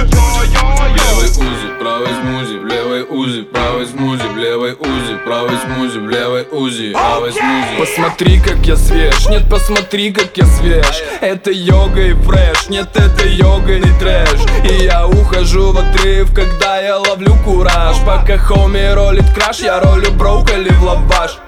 левой 0.00 1.28
узи, 1.28 1.68
правой 1.78 2.08
смузи 2.08 2.58
В 2.58 2.66
левой 2.66 3.02
узи, 3.02 3.42
правой 3.42 3.86
смузи 3.86 4.22
В 4.22 4.36
левой 4.36 4.72
узи, 4.72 5.16
правой 5.24 5.56
смузи 5.58 5.98
В 5.98 6.08
левой 6.08 6.46
узи, 6.50 6.92
правой 6.92 7.32
смузи. 7.32 7.78
Посмотри, 7.78 8.40
как 8.40 8.66
я 8.66 8.76
свеж, 8.76 9.28
нет, 9.28 9.48
посмотри, 9.48 10.12
как 10.12 10.36
я 10.36 10.46
свеж. 10.46 11.02
Это 11.20 11.50
йога 11.50 12.00
и 12.00 12.14
фреш, 12.14 12.68
нет, 12.68 12.88
это 12.94 13.26
йога 13.26 13.78
не 13.78 13.98
трэш. 13.98 14.40
И 14.64 14.84
я 14.84 15.06
ухожу 15.06 15.72
в 15.72 15.78
отрыв, 15.78 16.34
когда 16.34 16.80
я 16.80 16.98
ловлю 16.98 17.36
кураж. 17.44 17.96
Пока 18.06 18.38
хоми 18.38 18.92
ролит 18.92 19.30
краш, 19.34 19.60
я 19.60 19.80
ролю 19.80 20.10
брокколи 20.12 20.70
в 20.70 20.82
лаваш. 20.82 21.38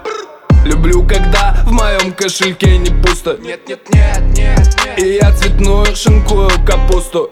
Люблю, 0.64 1.04
когда 1.04 1.56
в 1.66 1.72
моем 1.72 2.12
кошельке 2.12 2.78
не 2.78 2.90
пусто. 3.02 3.36
Нет, 3.40 3.68
нет, 3.68 3.80
нет, 3.92 4.20
нет, 4.36 4.76
нет. 4.84 4.98
И 4.98 5.14
я 5.20 5.32
цветную 5.32 5.96
шинкую 5.96 6.50
капусту 6.64 7.30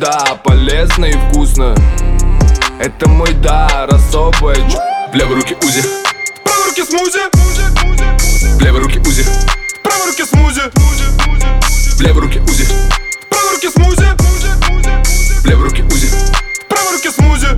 Вот 0.00 0.08
это 0.08 0.24
да, 0.28 0.34
полезно 0.36 1.04
и 1.04 1.12
вкусно. 1.12 1.74
Это 2.78 3.08
мой 3.08 3.32
дар, 3.34 3.92
особая 3.92 4.56
чу... 4.56 4.78
В 5.12 5.14
левой 5.14 5.36
руке 5.36 5.56
Узи. 5.62 5.82
В 5.82 6.42
правой 6.42 6.68
руке 6.68 6.84
смузи. 6.84 7.18
В 8.56 8.62
левой 8.62 8.80
руке 8.80 9.00
Узи. 9.00 9.22
В 9.22 9.82
правой 9.82 10.06
руке 10.06 10.24
смузи. 10.24 10.62
В 11.96 12.00
левой 12.00 12.22
руке 12.22 12.40
Узи. 12.40 12.64
В 12.64 13.28
правой 13.28 13.50
руке 13.54 13.70
смузи. 13.70 14.06
В 15.42 15.46
левой 15.46 15.64
руке 15.64 15.82
Узи. 15.82 16.06
В 16.06 16.68
правой 16.68 16.92
руке 16.92 17.10
смузи. 17.10 17.48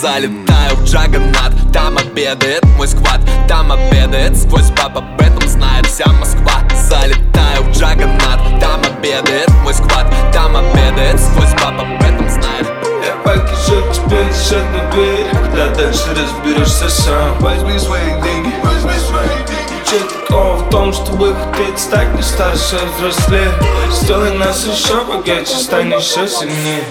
Залетаю 0.00 0.76
в 0.76 0.84
Джаггернат, 0.84 1.54
там 1.72 1.98
обедает 1.98 2.64
мой 2.76 2.86
сквад. 2.86 3.20
Там 3.48 3.72
обедает 3.72 4.36
сквозь 4.36 4.70
баб, 4.70 4.96
об 4.96 5.20
этом 5.20 5.48
знает 5.48 5.86
вся 5.86 6.06
Москва. 6.12 6.62
Залетаю 6.88 7.64
в 7.64 7.70
Джаггернат, 7.72 8.60
там 8.60 8.77
обедает 8.98 9.48
мой 9.62 9.74
сквад 9.74 10.06
Там 10.32 10.56
обедает 10.56 11.20
сквозь 11.20 11.52
баб, 11.62 11.80
об 11.80 12.02
этом 12.02 12.28
знает. 12.28 12.66
Я 13.04 13.14
покажу 13.22 13.82
тебе 13.92 14.18
еще 14.26 14.56
на 14.56 14.90
дверь 14.90 15.26
Когда 15.32 15.68
дальше 15.74 16.14
разберешься 16.14 16.88
сам. 16.88 17.38
Возьми 17.38 17.78
свои 17.78 18.10
деньги, 18.22 18.52
возьми 18.62 18.98
свои 19.08 19.28
деньги. 19.46 19.68
Че 19.88 20.00
такого 20.00 20.56
в 20.56 20.70
том, 20.70 20.92
чтобы 20.92 21.34
хотеть 21.34 21.78
стать 21.78 22.12
не 22.14 22.22
старше, 22.22 22.78
взрослее? 22.98 23.50
Сделай 23.90 24.36
нас 24.36 24.66
еще 24.66 25.02
богаче, 25.04 25.46
стань 25.46 25.92
еще 25.92 26.28
сильнее. 26.28 26.84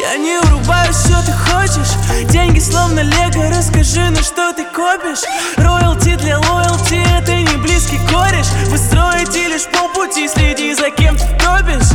Я 0.00 0.16
не 0.16 0.38
врубаюсь, 0.40 0.96
что 0.96 1.24
ты 1.24 1.32
хочешь. 1.32 2.28
Деньги 2.30 2.58
словно 2.58 3.00
лего, 3.00 3.48
расскажи, 3.50 4.10
на 4.10 4.22
что 4.22 4.52
ты 4.52 4.64
копишь. 4.64 5.22
Роялти 5.56 6.16
для 6.16 6.40
лоялти, 6.40 7.00
это 7.16 7.36
не 7.36 7.56
близкий 7.58 8.00
кореш. 8.10 8.46
Вы 8.68 8.78
строите 8.78 9.13
лишь 9.54 9.66
по 9.66 9.88
пути, 9.88 10.28
следи 10.28 10.74
за 10.74 10.90
кем 10.90 11.16
ты 11.16 11.24
топишь. 11.38 11.90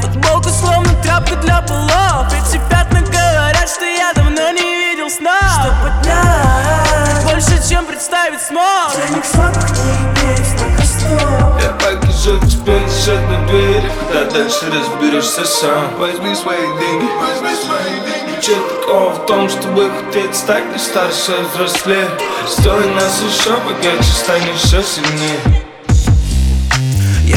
Футболку 0.00 0.48
словно 0.48 0.90
тряпка 1.02 1.36
для 1.36 1.60
полов 1.60 2.32
Эти 2.32 2.60
пятна 2.70 3.00
говорят, 3.00 3.68
что 3.68 3.84
я 3.84 4.12
давно 4.14 4.50
не 4.52 4.62
видел 4.62 5.10
сна. 5.10 5.38
Что 5.60 5.74
поднять 5.82 7.24
больше, 7.24 7.68
чем 7.68 7.84
представить 7.84 8.40
смог. 8.40 8.92
Денег 8.94 9.24
соток 9.24 9.70
не 9.70 11.62
Я 11.62 11.70
покажу 11.72 12.38
тебе 12.46 12.76
еще 12.76 13.18
на 13.18 13.46
дверь 13.48 13.90
Когда 14.10 14.30
дальше 14.30 14.66
разберешься 14.72 15.44
сам. 15.44 15.94
Возьми 15.98 16.34
свои 16.34 16.66
деньги, 16.78 17.08
возьми 17.20 17.54
свои 17.54 18.00
деньги. 18.00 18.40
Че 18.40 18.56
такого 18.56 19.10
в 19.10 19.26
том, 19.26 19.48
чтобы 19.48 19.90
хотеть 19.90 20.34
стать 20.34 20.64
не 20.72 20.78
старше, 20.78 21.32
взрослее. 21.52 22.08
Сделай 22.48 22.88
нас 22.94 23.20
еще 23.20 23.56
богаче, 23.58 24.02
стань 24.02 24.42
еще 24.42 24.82
сильнее 24.82 25.61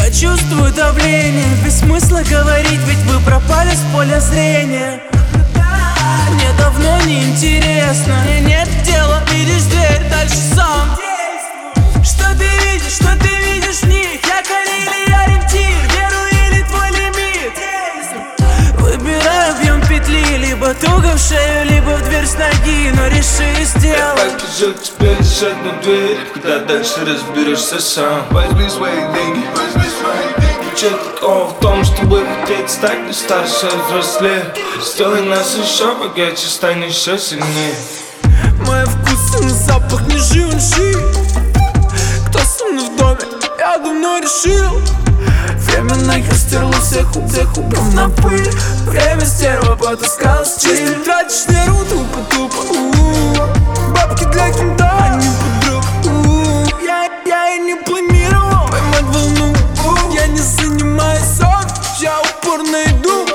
Я 0.06 0.12
давление 0.72 1.48
Без 1.64 1.80
смысла 1.80 2.22
говорить, 2.30 2.80
ведь 2.86 3.04
вы 3.12 3.20
пропали 3.22 3.72
с 3.72 3.82
поля 3.92 4.20
зрения. 4.20 5.02
Мне 6.30 6.48
давно 6.60 7.00
не 7.08 7.24
интересно 7.24 8.14
Мне 8.24 8.42
нет 8.42 8.70
дела, 8.86 9.24
видишь 9.32 9.64
дверь, 9.64 10.08
дальше 10.12 10.38
сам. 10.54 10.96
Что 12.04 12.38
ты 12.38 12.46
видишь, 12.70 12.98
что 12.98 13.18
ты 13.18 13.35
Либо 20.66 20.80
туго 20.80 21.16
в 21.16 21.20
шею, 21.20 21.66
либо 21.70 21.92
в 21.92 22.04
дверь 22.06 22.26
с 22.26 22.34
ноги 22.34 22.92
Но 22.96 23.06
реши 23.08 23.44
Я 23.60 23.66
сделай 23.66 24.32
покажу 24.32 24.74
тебе 24.74 25.12
еще 25.12 25.52
одну 25.52 25.80
дверь. 25.84 26.18
Куда 26.34 26.58
дальше 26.60 27.06
разберешься 27.06 27.80
сам? 27.80 28.26
Возьми 28.32 28.68
свои 28.68 28.96
деньги, 29.14 29.46
возьми 29.56 29.92
свои 29.92 30.26
деньги. 30.40 30.74
Ничего 30.74 30.98
такого 30.98 31.46
в 31.50 31.60
том, 31.60 31.84
чтобы 31.86 32.26
хотеть 32.42 32.72
стать 32.72 33.06
не 33.06 33.14
старше, 33.14 33.68
взрослее? 33.88 34.44
Сделай 34.82 35.22
нас 35.22 35.56
еще 35.56 35.94
богаче, 35.94 36.48
стань 36.48 36.84
еще 36.84 37.16
сильнее. 37.20 37.76
Мои 38.66 38.86
вкусы 38.86 39.44
на 39.44 39.50
запах 39.50 40.02
не 40.08 40.18
Живанши 40.18 40.94
Кто 42.30 42.40
со 42.40 42.66
мной 42.66 42.90
в 42.90 42.98
доме, 42.98 43.20
я 43.60 43.78
давно 43.78 44.18
решил 44.18 45.05
Время 45.60 45.96
нахер 45.96 46.34
стерло 46.36 46.74
всех 46.74 47.16
убег, 47.16 47.58
убрав 47.58 47.94
на 47.94 48.10
пыль 48.10 48.50
Время 48.88 49.26
стерва 49.26 49.76
потаскала 49.76 50.46
стиль 50.46 50.96
Тратишь 51.04 51.48
нервы 51.48 51.86
тупо-тупо. 51.86 52.66
Бабки 53.94 54.26
для 54.26 54.52
кента, 54.52 54.92
а 55.00 55.16
не 55.16 55.30
подруг. 55.42 55.84
Я, 56.84 57.10
я 57.26 57.56
и 57.56 57.60
не 57.60 57.76
планировал 57.76 58.70
поймать 58.70 59.04
волну 59.04 59.54
у. 59.86 60.14
Я 60.14 60.28
не 60.28 60.38
занимаюсь 60.40 61.24
софт, 61.38 62.02
я 62.02 62.20
упорно 62.22 62.78
иду 62.86 63.26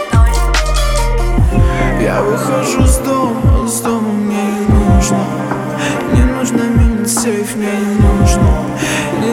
Я 2.00 2.22
выхожу 2.22 2.86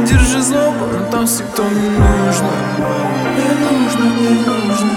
держи 0.07 0.41
злобу, 0.41 0.85
но 0.85 1.05
там 1.11 1.25
всегда 1.25 1.63
не 1.63 1.89
нужно. 1.89 2.51
Не 3.35 3.49
нужно, 3.65 4.03
не 4.03 4.29
нужно. 4.45 4.91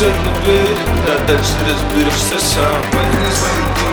Одну 0.00 0.32
дверь, 0.42 0.78
куда 0.86 1.18
дальше 1.26 1.52
разберешься 1.68 2.38
сам. 2.38 2.80
Возьми 2.92 3.30
свои 3.34 3.89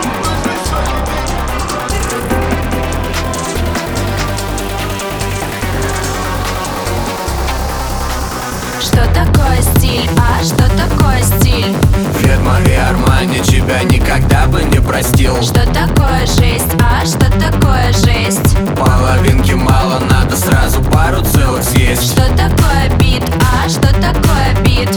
Что 8.98 9.06
такое 9.14 9.62
стиль, 9.62 10.10
а 10.18 10.44
что 10.44 10.64
такое 10.76 11.22
стиль? 11.22 11.76
Ведьма 12.20 12.58
и 12.68 12.74
Армани 12.74 13.40
тебя 13.42 13.84
никогда 13.84 14.48
бы 14.48 14.64
не 14.64 14.80
простил 14.80 15.40
Что 15.44 15.62
такое 15.72 16.26
жесть, 16.26 16.74
а 16.82 17.06
что 17.06 17.30
такое 17.40 17.94
жесть? 17.94 18.58
Половинки 18.76 19.52
мало, 19.52 20.00
надо 20.10 20.36
сразу 20.36 20.82
пару 20.82 21.24
целых 21.24 21.64
съесть 21.64 22.12
Что 22.12 22.24
такое 22.30 22.90
бит, 22.98 23.24
а 23.54 23.70
что 23.70 23.88
такое 24.02 24.56
бит? 24.66 24.90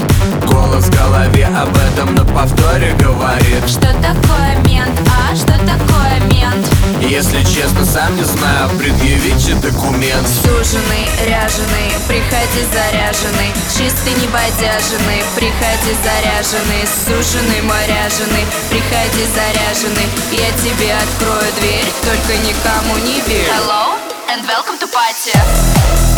Голос 0.47 0.87
в 0.87 0.97
голове 0.97 1.45
об 1.45 1.77
этом 1.77 2.15
на 2.15 2.25
повторе 2.25 2.95
говорит 2.95 3.69
Что 3.69 3.89
такое 4.01 4.57
мент, 4.67 4.99
а 5.11 5.37
что 5.37 5.53
такое 5.59 6.21
мент? 6.33 6.67
Если 6.99 7.43
честно, 7.45 7.85
сам 7.85 8.17
не 8.17 8.25
знаю, 8.25 8.71
предъявите 8.79 9.55
документ. 9.55 10.27
Суженый, 10.29 11.07
ряженый, 11.27 11.91
приходи 12.09 12.63
заряженный. 12.73 13.53
Чистый, 13.69 14.15
не 14.21 14.27
бодяженный, 14.29 15.23
приходи 15.37 15.93
заряженный. 16.03 16.85
Суженый 17.07 17.63
мой 17.63 17.85
ряженый, 17.87 18.45
приходи 18.71 19.25
заряженный. 19.35 20.09
Я 20.33 20.51
тебе 20.59 20.93
открою 20.95 21.53
дверь, 21.61 21.87
только 22.03 22.37
никому 22.39 22.97
не 23.05 23.21
верь. 23.29 23.49
Hello 23.49 23.97
and 24.29 24.47
welcome 24.47 24.79
to 24.79 24.87
party 24.89 26.10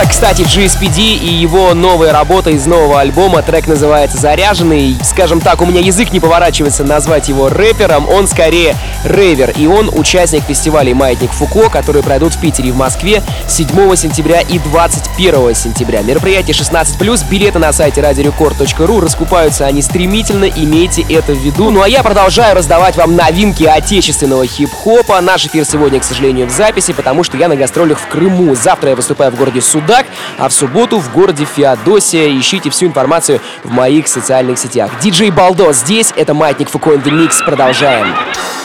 Это, 0.00 0.08
кстати, 0.08 0.40
GSPD 0.40 1.18
и 1.18 1.26
его 1.26 1.74
новая 1.74 2.10
работа 2.10 2.48
из 2.48 2.64
нового 2.64 3.00
альбома. 3.00 3.42
Трек 3.42 3.66
называется 3.66 4.16
«Заряженный». 4.16 4.96
Скажем 5.02 5.42
так, 5.42 5.60
у 5.60 5.66
меня 5.66 5.80
язык 5.80 6.10
не 6.10 6.20
поворачивается 6.20 6.84
назвать 6.84 7.28
его 7.28 7.50
рэпером. 7.50 8.08
Он 8.08 8.26
скорее 8.26 8.76
рейвер. 9.04 9.52
И 9.56 9.66
он 9.66 9.90
участник 9.92 10.44
фестивалей 10.44 10.94
«Маятник 10.94 11.30
Фуко», 11.30 11.70
которые 11.70 12.02
пройдут 12.02 12.34
в 12.34 12.40
Питере 12.40 12.70
и 12.70 12.72
в 12.72 12.76
Москве 12.76 13.22
7 13.48 13.96
сентября 13.96 14.40
и 14.40 14.58
21 14.58 15.54
сентября. 15.54 16.02
Мероприятие 16.02 16.54
16+, 16.54 17.28
билеты 17.28 17.58
на 17.58 17.72
сайте 17.72 18.00
radiorecord.ru. 18.00 19.00
Раскупаются 19.00 19.66
они 19.66 19.82
стремительно, 19.82 20.44
имейте 20.44 21.02
это 21.08 21.32
в 21.32 21.38
виду. 21.38 21.70
Ну 21.70 21.82
а 21.82 21.88
я 21.88 22.02
продолжаю 22.02 22.56
раздавать 22.56 22.96
вам 22.96 23.16
новинки 23.16 23.64
отечественного 23.64 24.46
хип-хопа. 24.46 25.20
Наш 25.20 25.46
эфир 25.46 25.64
сегодня, 25.64 26.00
к 26.00 26.04
сожалению, 26.04 26.46
в 26.46 26.50
записи, 26.50 26.92
потому 26.92 27.24
что 27.24 27.36
я 27.36 27.48
на 27.48 27.56
гастролях 27.56 27.98
в 27.98 28.06
Крыму. 28.08 28.54
Завтра 28.54 28.90
я 28.90 28.96
выступаю 28.96 29.30
в 29.30 29.36
городе 29.36 29.60
Судак, 29.60 30.06
а 30.38 30.48
в 30.48 30.52
субботу 30.52 30.98
в 30.98 31.12
городе 31.12 31.44
Феодосия. 31.44 32.28
Ищите 32.38 32.70
всю 32.70 32.86
информацию 32.86 33.40
в 33.64 33.70
моих 33.70 34.08
социальных 34.08 34.58
сетях. 34.58 34.90
Диджей 35.02 35.30
Балдо 35.30 35.72
здесь, 35.72 36.12
это 36.16 36.34
Маятник 36.34 36.70
Фуко 36.70 36.90
in 36.90 37.02
the 37.02 37.10
Mix. 37.10 37.44
Продолжаем. 37.44 38.14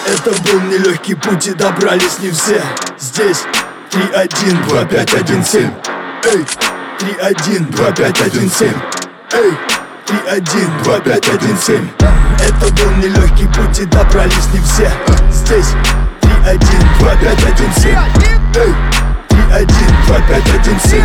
Это 0.07 0.29
был 0.43 0.61
нелегкий 0.61 1.15
путь 1.15 1.47
и 1.47 1.53
добрались 1.53 2.19
не 2.19 2.29
все. 2.29 2.61
Здесь 2.99 3.43
3-1-2-5-1-7 3.91 5.71
Эй, 6.25 6.45
3-1-2-5-1-7 6.99 8.75
Эй, 9.33 9.53
3-1-2-5-1-7 10.05 11.89
Это 12.39 12.65
был 12.73 12.91
нелегкий 12.97 13.47
путь 13.47 13.79
и 13.79 13.85
добрались 13.85 14.47
не 14.53 14.59
все. 14.59 14.91
Здесь 15.31 15.73
3-1-2-5-1-7 16.21 17.97
Эй, 18.57 18.73
3-1-2-5-1-7 19.29 21.03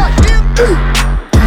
Эй, 0.59 0.77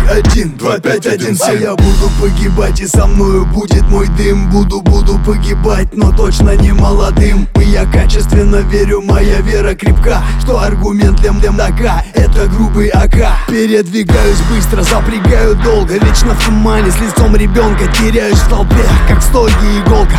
3-1, 0.04 0.58
2, 0.58 0.80
5, 0.80 1.08
1, 1.08 1.36
7 1.36 1.48
А 1.48 1.54
я 1.54 1.76
буду 1.76 2.10
погибать 2.20 2.80
и 2.82 2.88
со 2.88 3.08
мною 3.08 3.46
будет 3.46 3.84
мой 3.90 4.08
дым. 4.18 4.50
Буду, 4.50 4.82
буду 4.82 5.18
погибать, 5.26 5.96
но 5.96 6.12
точно 6.12 6.56
не 6.56 6.74
молодым. 6.74 7.48
И 7.60 7.64
я 7.64 7.86
качественно 7.86 8.58
верю, 8.58 9.02
моя 9.02 9.40
вера 9.42 9.74
крепка. 9.76 10.22
Что 10.42 10.60
аргумент 10.60 11.20
для 11.22 11.32
мдака, 11.32 12.04
это 12.14 12.48
грубый 12.48 12.90
АК. 12.90 13.48
Передвигаюсь 13.48 14.42
быстро, 14.50 14.84
запрягаю 14.84 15.56
долго. 15.64 15.94
Вечно 15.94 16.34
в 16.36 16.46
тумане, 16.46 16.92
с 16.92 17.00
лицом 17.00 17.36
ребенка 17.36 17.88
Теряюсь 17.98 18.40
в 18.40 18.50
толпе, 18.50 18.86
как 19.08 19.20
в 19.20 19.24
стоге 19.24 19.54
иголка 19.86 20.18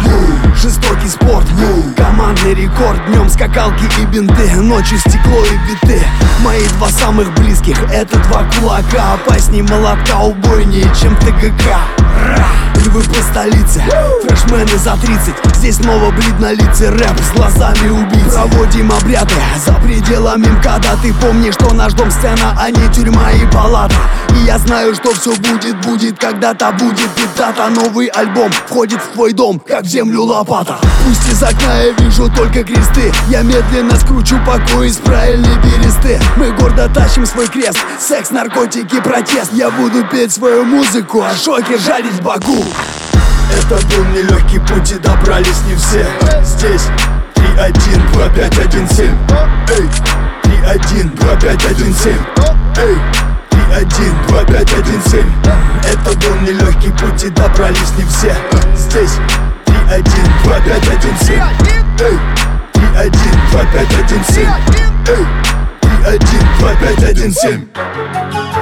Жестокий 0.57 1.09
спорт, 1.09 1.47
командный 1.97 2.55
рекорд. 2.55 2.99
Днем 3.09 3.29
скакалки 3.29 3.85
и 4.01 4.07
бинты, 4.07 4.51
ночью 4.57 4.99
стекло 4.99 5.45
и 5.45 5.71
биты. 5.71 6.01
Мои 6.43 6.63
два 6.79 6.89
самых 6.89 7.35
близких, 7.35 7.77
это 7.93 8.19
два 8.29 8.45
кулака. 8.45 9.15
Опасней 9.15 9.63
молотка, 9.75 10.21
убойнее, 10.21 10.91
чем 11.01 11.17
ТГК! 11.17 11.79
Львы 12.77 13.03
по 13.03 13.23
столице 13.23 13.83
Фрешмены 14.23 14.79
за 14.79 14.97
30 14.97 15.57
Здесь 15.57 15.77
снова 15.77 16.11
блин 16.11 16.39
на 16.39 16.53
лице 16.53 16.91
Рэп 16.91 17.19
с 17.19 17.37
глазами 17.37 17.89
убийц. 17.89 18.35
Проводим 18.35 18.93
обряды 18.93 19.35
за 19.65 19.73
пределами 19.75 20.47
МКАДа. 20.47 20.99
Ты 21.03 21.13
помни, 21.15 21.51
что 21.51 21.73
наш 21.73 21.95
дом 21.95 22.11
сцена, 22.11 22.57
а 22.61 22.71
не 22.71 22.89
тюрьма 22.93 23.33
и 23.33 23.47
палата? 23.47 23.95
И 24.37 24.45
я 24.45 24.59
знаю, 24.59 24.95
что 24.95 25.15
все 25.15 25.35
будет, 25.37 25.81
будет 25.87 26.19
Когда-то 26.19 26.73
будет 26.73 27.09
дата 27.37 27.69
Новый 27.69 28.07
альбом 28.09 28.51
входит 28.51 29.01
в 29.01 29.15
твой 29.15 29.33
дом, 29.33 29.61
как 29.61 29.83
в 29.83 29.87
землю 29.87 30.23
лопата. 30.23 30.79
Пусть 31.07 31.29
из 31.29 31.43
окна 31.43 31.83
я 31.83 31.91
вижу 31.93 32.31
только 32.31 32.65
кресты. 32.65 33.13
Я 33.29 33.43
медленно 33.43 33.97
скручу 33.97 34.39
покой 34.47 34.89
из 34.89 34.97
правильной 34.97 35.57
бересты 35.59 36.21
Мы 36.37 36.53
гордо 36.53 36.89
тащим 36.89 37.27
свой 37.27 37.47
крест. 37.47 37.79
Секс, 37.99 38.31
наркотики, 38.31 39.01
протест 39.01 39.53
Я 39.65 39.71
буду 39.71 40.05
петь 40.05 40.31
свою 40.31 40.63
музыку, 40.63 41.23
а 41.23 41.35
шоки 41.35 41.79
жарить 41.79 42.21
Баку 42.21 42.63
Это 43.51 43.77
был 43.87 44.05
нелегкий 44.13 44.59
путь 44.59 44.93
и 44.93 44.97
добрались 44.97 45.63
не 45.67 45.75
все. 45.75 46.07
Здесь 46.43 46.83
3-1, 47.35 48.13
2, 48.13 48.29
5, 48.29 48.59
1, 48.59 48.89
7 48.91 49.07
Эй, 49.71 49.89
3-1, 50.69 51.17
2, 51.17 51.37
5, 51.37 51.65
1, 51.65 51.95
7 51.95 52.13
Эй, 52.77 52.97
3-1, 53.81 54.29
2, 54.29 54.45
5, 54.45 54.73
1, 54.75 55.03
7 55.03 55.33
Это 55.91 56.11
был 56.19 56.41
нелегкий 56.43 56.91
путь 56.91 57.25
и 57.25 57.31
добрались 57.31 57.93
не 57.97 58.05
все. 58.05 58.37
Здесь 58.77 59.17
3-1, 59.65 60.05
2, 60.45 60.61
5, 60.61 60.89
1, 60.89 61.19
7 61.23 61.43
Эй, 62.01 62.19
3-1, 62.75 63.11
2, 63.51 63.65
5, 63.73 63.93
1, 64.13 64.25
7 64.29 64.47
Эй, 65.09 66.19
3-1, 66.19 66.59
2, 66.59 66.75
5, 66.75 67.03
1, 67.03 67.33
7 67.33 67.67
Выйду 68.15 68.39
на 68.39 68.54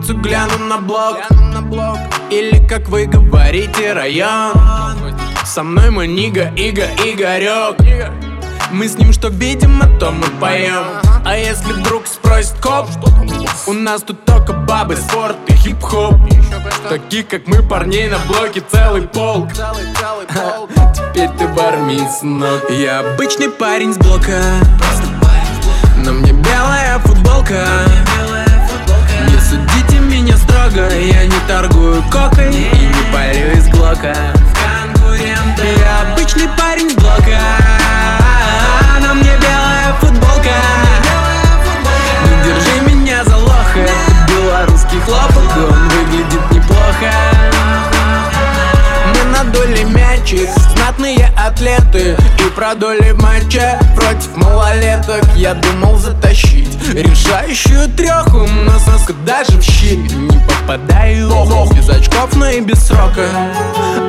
улицу, 0.00 0.16
гляну 0.18 0.58
на 0.58 0.78
блок. 0.78 1.18
Или, 2.30 2.64
как 2.66 2.88
вы 2.88 3.06
говорите, 3.06 3.92
район. 3.92 4.52
Со 5.44 5.62
мной 5.62 5.90
мой 5.90 6.06
Нига, 6.08 6.52
Ига, 6.56 6.86
Игорек. 7.04 7.76
Мы 8.70 8.88
с 8.88 8.96
ним 8.98 9.12
что 9.12 9.28
видим, 9.28 9.82
а 9.82 9.98
то 9.98 10.12
мы 10.12 10.26
поем 10.38 11.09
А 11.24 11.36
если 11.36 11.72
вдруг 11.72 12.06
спросит 12.06 12.54
коп 12.60 12.88
У 13.66 13.72
нас 13.72 14.02
тут 14.02 14.24
только 14.24 14.52
бабы, 14.52 14.96
спорт 14.96 15.36
и 15.48 15.52
хип-хоп. 15.52 16.14
Таких, 16.88 17.28
как 17.28 17.46
мы, 17.46 17.62
парней 17.62 18.08
на 18.08 18.18
блоке 18.20 18.62
целый 18.70 19.02
полк. 19.02 19.50
Теперь 19.52 21.30
ты 21.38 21.46
в 21.46 21.58
армии, 21.58 22.00
сынок 22.18 22.70
Я 22.70 23.00
обычный 23.00 23.50
парень 23.50 23.92
с 23.92 23.98
блока. 23.98 24.42
На 25.96 26.12
мне 26.12 26.32
белая 26.32 26.98
футболка. 27.00 27.66
Не 29.28 29.38
судите 29.38 29.98
меня 29.98 30.36
строго 30.36 30.88
Я 30.94 31.26
не 31.26 31.40
торгую 31.46 32.02
кокой 32.10 32.54
И 32.54 32.70
не 32.70 33.12
палю 33.12 33.52
из 33.56 33.68
глока 33.68 34.14
Я 35.62 36.12
обычный 36.12 36.48
парень 36.56 36.90
с 36.90 36.94
блока 36.94 37.38
На 39.00 39.14
мне 39.14 39.36
белая 39.36 39.94
футболка 40.00 40.89
белорусский 45.00 45.04
хлопок 45.04 45.56
и 45.56 45.60
Он 45.60 45.88
выглядит 45.88 46.50
неплохо. 46.50 47.12
Мы 49.14 49.24
надули 49.32 49.84
мячик 49.84 50.48
Знатные 50.74 51.30
атлеты. 51.36 52.16
И 52.38 52.50
продули 52.54 53.12
в 53.12 53.22
матче 53.22 53.78
Против 53.96 54.36
малолеток. 54.36 55.24
Я 55.36 55.54
думал 55.54 55.96
затащить 55.96 56.59
Решающую 56.92 57.88
треху 57.96 58.46
Но 58.64 58.78
соска 58.80 59.12
даже 59.24 59.52
в 59.58 59.62
щит 59.62 59.98
Не 60.12 60.40
попадаю. 60.40 61.30
Без 61.74 61.88
очков, 61.88 62.34
но 62.36 62.48
и 62.48 62.60
без 62.60 62.86
срока. 62.86 63.26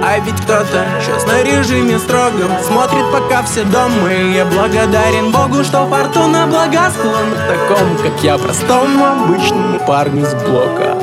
А 0.03 0.17
ведь 0.19 0.35
кто-то 0.41 0.85
сейчас 1.01 1.25
на 1.27 1.43
режиме 1.43 1.99
строгом 1.99 2.51
Смотрит 2.65 3.05
пока 3.11 3.43
все 3.43 3.63
дома. 3.63 4.11
И 4.11 4.33
я 4.33 4.45
благодарен 4.45 5.31
Богу, 5.31 5.63
что 5.63 5.87
фортуна 5.87 6.47
благосклонна. 6.47 7.35
К 7.35 7.47
Такому, 7.47 7.95
как 7.97 8.23
я, 8.23 8.37
простому 8.37 9.05
обычному 9.05 9.79
парню 9.85 10.25
с 10.25 10.33
блока. 10.33 10.97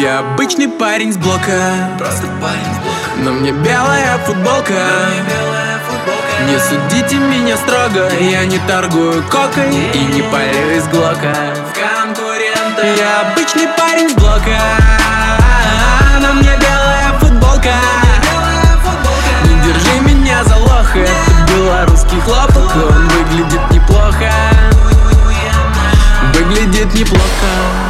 Я 0.00 0.20
обычный 0.20 0.68
парень 0.68 1.12
с 1.12 1.16
блока. 1.16 1.72
Просто 1.98 2.26
парень 2.42 2.74
с 2.74 2.78
блока. 2.82 2.96
Но 3.22 3.32
мне 3.32 3.52
белая 3.52 4.18
футболка 4.18 4.74
Не 6.44 6.58
судите 6.58 7.16
меня 7.16 7.56
строго 7.56 8.10
Я 8.20 8.44
не 8.44 8.58
торгую 8.60 9.22
кокой 9.24 9.74
И 9.94 9.98
не 9.98 10.22
палю 10.22 10.76
из 10.76 10.86
глока. 10.88 11.34
Я 12.82 13.32
обычный 13.32 13.68
парень 13.76 14.10
с 14.10 14.14
блока. 14.14 14.58
На 16.20 16.34
мне 16.34 16.50
белая 16.60 17.18
футболка. 17.18 17.74
Не 19.44 19.54
держи 19.64 20.00
меня 20.00 20.44
за 20.44 20.56
лоха 20.56 20.98
Это 20.98 21.52
белорусский 21.52 22.20
хлопок 22.20 22.76
Он 22.76 23.08
выглядит 23.08 23.70
неплохо. 23.70 24.30
Выглядит 26.34 26.92
неплохо 26.94 27.85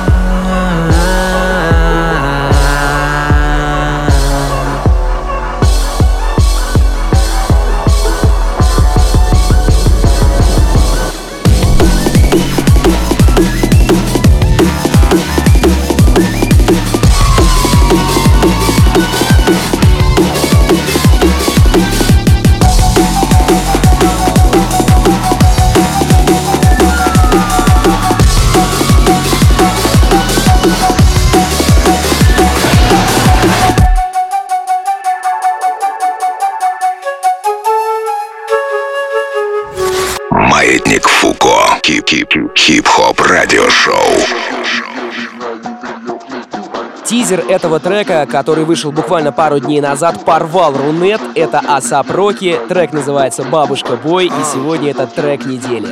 Тизер 47.26 47.44
этого 47.48 47.80
трека, 47.80 48.24
который 48.30 48.64
вышел 48.64 48.92
буквально 48.92 49.32
пару 49.32 49.58
дней 49.58 49.80
назад, 49.80 50.24
порвал 50.24 50.72
Рунет. 50.76 51.20
Это 51.34 51.58
Асап 51.58 52.08
Роки. 52.08 52.56
Трек 52.68 52.92
называется 52.92 53.42
«Бабушка 53.42 53.96
Бой», 53.96 54.26
и 54.26 54.44
сегодня 54.54 54.92
это 54.92 55.08
трек 55.08 55.44
недели. 55.44 55.88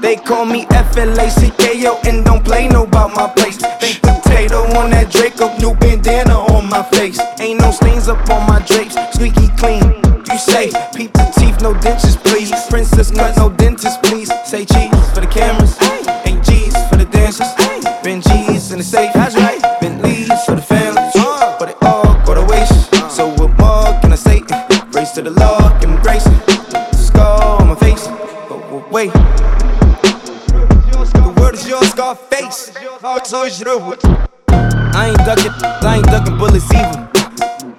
They 0.00 0.16
call 0.16 0.46
me 0.46 0.66
F-L-A-C-K-O 0.70 1.98
and 2.04 2.24
don't 2.24 2.42
play 2.42 2.68
no 2.68 2.84
about 2.84 3.14
my 3.14 3.28
place. 3.36 3.58
They 3.82 4.00
potato 4.00 4.62
on 4.78 4.88
that 4.92 5.10
Draco, 5.10 5.50
new 5.58 5.74
bandana 5.74 6.38
on 6.38 6.70
my 6.70 6.82
face. 6.84 7.20
Ain't 7.38 7.60
no 7.60 7.70
stains 7.70 8.08
up 8.08 8.26
on 8.30 8.46
my 8.48 8.60
drapes, 8.60 8.96
squeaky 9.12 9.48
clean. 9.58 10.00
You 10.32 10.38
say, 10.38 10.70
peep 10.94 11.12
the 11.12 11.30
teeth, 11.36 11.60
no 11.60 11.74
dentures, 11.74 12.16
please. 12.24 12.50
Princess 12.70 13.10
cut, 13.10 13.36
no 13.36 13.50
dentist, 13.50 14.02
please. 14.02 14.32
Say 14.46 14.64
cheese 14.64 15.10
for 15.12 15.20
the 15.20 15.26
cameras, 15.26 15.76
ain't 16.24 16.42
G's 16.42 16.74
for 16.88 16.96
the 16.96 17.04
dancers. 17.04 17.46
Been 18.02 18.22
G's 18.22 18.72
in 18.72 18.78
the 18.78 18.84
safe, 18.84 19.12
I 34.98 35.14
ain't 35.14 35.18
ducking, 35.22 35.54
I 35.62 36.02
ain't 36.02 36.06
ducking 36.06 36.36
bullets 36.38 36.66
either. 36.74 37.06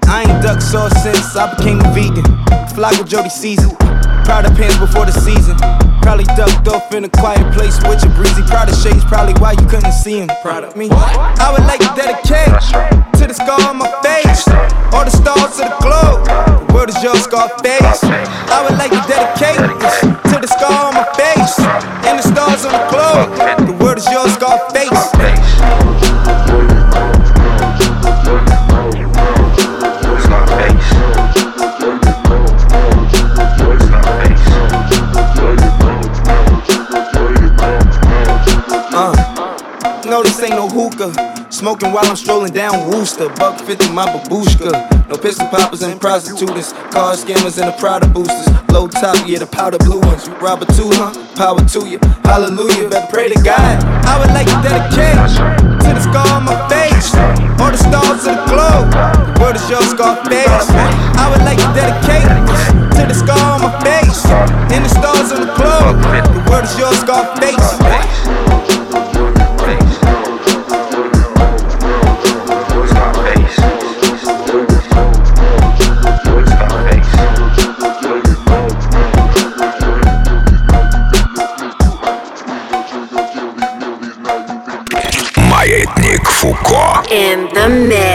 I 0.08 0.24
ain't 0.24 0.42
ducked 0.42 0.64
sauce 0.64 0.96
since 1.04 1.36
I 1.36 1.54
became 1.54 1.82
a 1.84 1.92
vegan. 1.92 2.24
Flock 2.72 2.96
with 2.96 3.10
Jody 3.10 3.28
season. 3.28 3.76
Proud 4.24 4.48
of 4.48 4.56
pants 4.56 4.80
before 4.80 5.04
the 5.06 5.12
season. 5.12 5.58
Probably 6.00 6.24
ducked 6.40 6.70
off 6.70 6.94
in 6.94 7.04
a 7.04 7.10
quiet 7.10 7.44
place 7.52 7.76
with 7.84 8.00
your 8.08 8.16
breezy. 8.16 8.40
Proud 8.48 8.72
of 8.72 8.80
shades, 8.80 9.04
probably 9.04 9.36
why 9.44 9.52
you 9.52 9.68
couldn't 9.68 9.92
see 9.92 10.24
him. 10.24 10.30
Proud 10.42 10.64
of 10.64 10.78
me. 10.78 10.88
I 10.92 11.52
would 11.52 11.68
like 11.68 11.84
to 11.84 11.92
dedicate 11.92 12.48
to 13.20 13.28
the 13.28 13.36
scar 13.36 13.60
on 13.68 13.84
my 13.84 13.92
face. 14.00 14.48
All 14.96 15.04
the 15.04 15.12
stars 15.12 15.60
of 15.60 15.68
the 15.68 15.76
globe. 15.84 16.24
The 16.24 16.74
word 16.74 16.88
is 16.88 17.04
your 17.04 17.20
Scarface. 17.20 18.00
I 18.48 18.64
would 18.64 18.80
like 18.80 18.96
to 18.96 19.04
dedicate 19.04 19.17
Smoking 41.78 41.94
while 41.94 42.10
I'm 42.10 42.16
strolling 42.16 42.54
down 42.54 42.90
Wooster. 42.90 43.30
Buck 43.38 43.62
50, 43.62 43.94
my 43.94 44.08
babushka. 44.10 44.74
No 45.10 45.16
pistol 45.16 45.46
poppers 45.48 45.84
and 45.84 46.02
prostitutes. 46.02 46.74
Car 46.90 47.14
scammers 47.14 47.62
and 47.62 47.70
the 47.70 47.76
Prada 47.78 48.08
boosters. 48.08 48.50
Low 48.74 48.88
top, 48.88 49.14
yeah, 49.28 49.38
the 49.38 49.46
powder 49.46 49.78
blue 49.78 50.00
ones. 50.00 50.26
You 50.26 50.34
rob 50.42 50.64
a 50.64 50.66
two, 50.74 50.90
huh? 50.98 51.14
Power 51.38 51.62
to 51.62 51.86
you. 51.86 52.00
Hallelujah. 52.26 52.90
Better 52.90 53.06
pray 53.14 53.30
to 53.30 53.38
God. 53.44 53.78
I 54.10 54.18
would 54.18 54.34
like 54.34 54.50
to 54.50 54.58
dedicate 54.66 55.22
to 55.86 55.90
the 55.94 56.02
scar 56.02 56.26
on 56.34 56.50
my 56.50 56.58
face. 56.66 57.14
All 57.62 57.70
the 57.70 57.78
stars 57.78 58.26
of 58.26 58.34
the 58.34 58.46
globe. 58.50 58.90
The 58.90 59.38
world 59.38 59.56
is 59.62 59.70
your 59.70 59.86
scar 59.86 60.18
face. 60.26 60.50
I 60.50 61.30
would 61.30 61.46
like 61.46 61.62
to 61.62 61.70
dedicate 61.78 62.26
to 62.98 63.06
the 63.06 63.14
scar 63.14 63.38
on 63.54 63.62
my 63.62 63.74
face. 63.86 64.26
And 64.74 64.82
the 64.82 64.90
stars 64.90 65.30
on 65.30 65.46
the 65.46 65.54
globe. 65.54 66.02
The 66.02 66.42
world 66.50 66.66
is 66.66 66.74
your 66.74 66.94
scar 66.98 67.38
face. 67.38 68.47
남매 87.68 88.07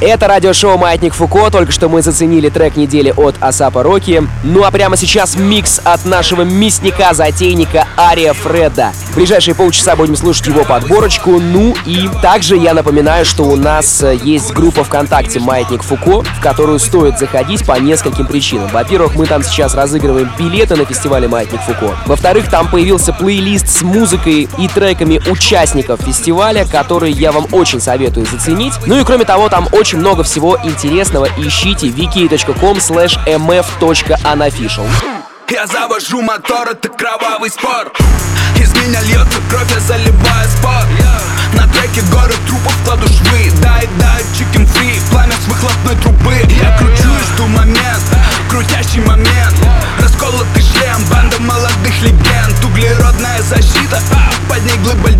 Это 0.00 0.28
радиошоу 0.28 0.78
«Маятник 0.78 1.12
Фуко». 1.12 1.50
Только 1.50 1.72
что 1.72 1.90
мы 1.90 2.00
заценили 2.00 2.48
трек 2.48 2.74
недели 2.76 3.12
от 3.14 3.34
Асапа 3.38 3.82
Роки. 3.82 4.26
Ну 4.42 4.64
а 4.64 4.70
прямо 4.70 4.96
сейчас 4.96 5.36
микс 5.36 5.78
от 5.84 6.06
нашего 6.06 6.40
мясника-затейника 6.40 7.86
Ария 7.98 8.32
Фреда. 8.32 8.92
В 9.10 9.16
ближайшие 9.16 9.54
полчаса 9.54 9.96
будем 9.96 10.16
слушать 10.16 10.46
его 10.46 10.64
подборочку. 10.64 11.38
Ну 11.38 11.74
и 11.84 12.08
также 12.22 12.56
я 12.56 12.72
напоминаю, 12.72 13.26
что 13.26 13.42
у 13.42 13.56
нас 13.56 14.02
э, 14.02 14.18
есть 14.24 14.52
группа 14.52 14.84
ВКонтакте 14.84 15.38
«Маятник 15.38 15.82
Фуко», 15.82 16.22
в 16.22 16.40
которую 16.40 16.78
стоит 16.78 17.18
заходить 17.18 17.66
по 17.66 17.78
нескольким 17.78 18.26
причинам. 18.26 18.68
Во-первых, 18.68 19.16
мы 19.16 19.26
там 19.26 19.42
сейчас 19.42 19.74
разыгрываем 19.74 20.30
билеты 20.38 20.76
на 20.76 20.86
фестивале 20.86 21.28
«Маятник 21.28 21.60
Фуко». 21.60 21.94
Во-вторых, 22.06 22.48
там 22.48 22.70
появился 22.70 23.12
плейлист 23.12 23.68
с 23.68 23.82
музыкой 23.82 24.48
и 24.56 24.68
треками 24.68 25.20
участников 25.30 26.00
фестиваля, 26.00 26.64
который 26.64 27.12
я 27.12 27.32
вам 27.32 27.48
очень 27.52 27.82
советую 27.82 28.24
заценить. 28.24 28.72
Ну 28.86 28.98
и 28.98 29.04
кроме 29.04 29.26
того, 29.26 29.50
там 29.50 29.68
очень 29.72 29.89
много 29.96 30.22
всего 30.22 30.58
интересного. 30.62 31.28
Ищите. 31.36 31.88
wiki.com 31.88 32.78
slash 32.78 33.18
mf.unofficial. 33.26 34.86
Я 35.50 35.66
завожу 35.66 36.22
мотор, 36.22 36.68
это 36.68 36.88
кровавый 36.88 37.50
спор. 37.50 37.92
Из 38.56 38.72
меня 38.74 39.00
льется 39.02 39.40
кровь, 39.50 39.70
я 39.74 39.80
заливаю 39.80 40.48
спор. 40.48 40.84
На 41.54 41.66
треке 41.66 42.02
горы 42.12 42.34
трупов 42.46 42.74
кладу 42.84 43.08
швы 43.08 43.50
Дай, 43.60 43.88
дай, 43.98 44.22
чикен 44.38 44.66
фри, 44.66 45.00
пламя 45.10 45.32
с 45.32 45.48
выхлопной 45.48 45.96
трубы. 45.96 46.34
Я 46.48 46.78
кручу 46.78 47.08
и 47.08 47.34
жду 47.34 47.46
момент, 47.48 48.04
крутящий 48.48 49.00
момент. 49.00 49.56
Расколотый 49.98 50.62
шлем, 50.62 51.04
банда 51.10 51.40
молодых 51.40 52.02
легенд. 52.02 52.64
Углеродная 52.64 53.42
защита, 53.42 54.00
под 54.48 54.64
ней 54.64 54.78
глыба 54.84 55.10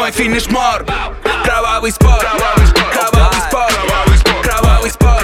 мой 0.00 0.12
финиш 0.12 0.46
мор 0.48 0.84
Кровавый 1.44 1.90
спор, 1.90 2.18
кровавый 2.20 2.66
спор, 2.66 2.90
кровавый 2.92 3.40
спор, 3.40 3.70
кровавый 3.72 4.18
спор, 4.18 4.42
кровавый 4.42 4.90
спор, 4.90 5.22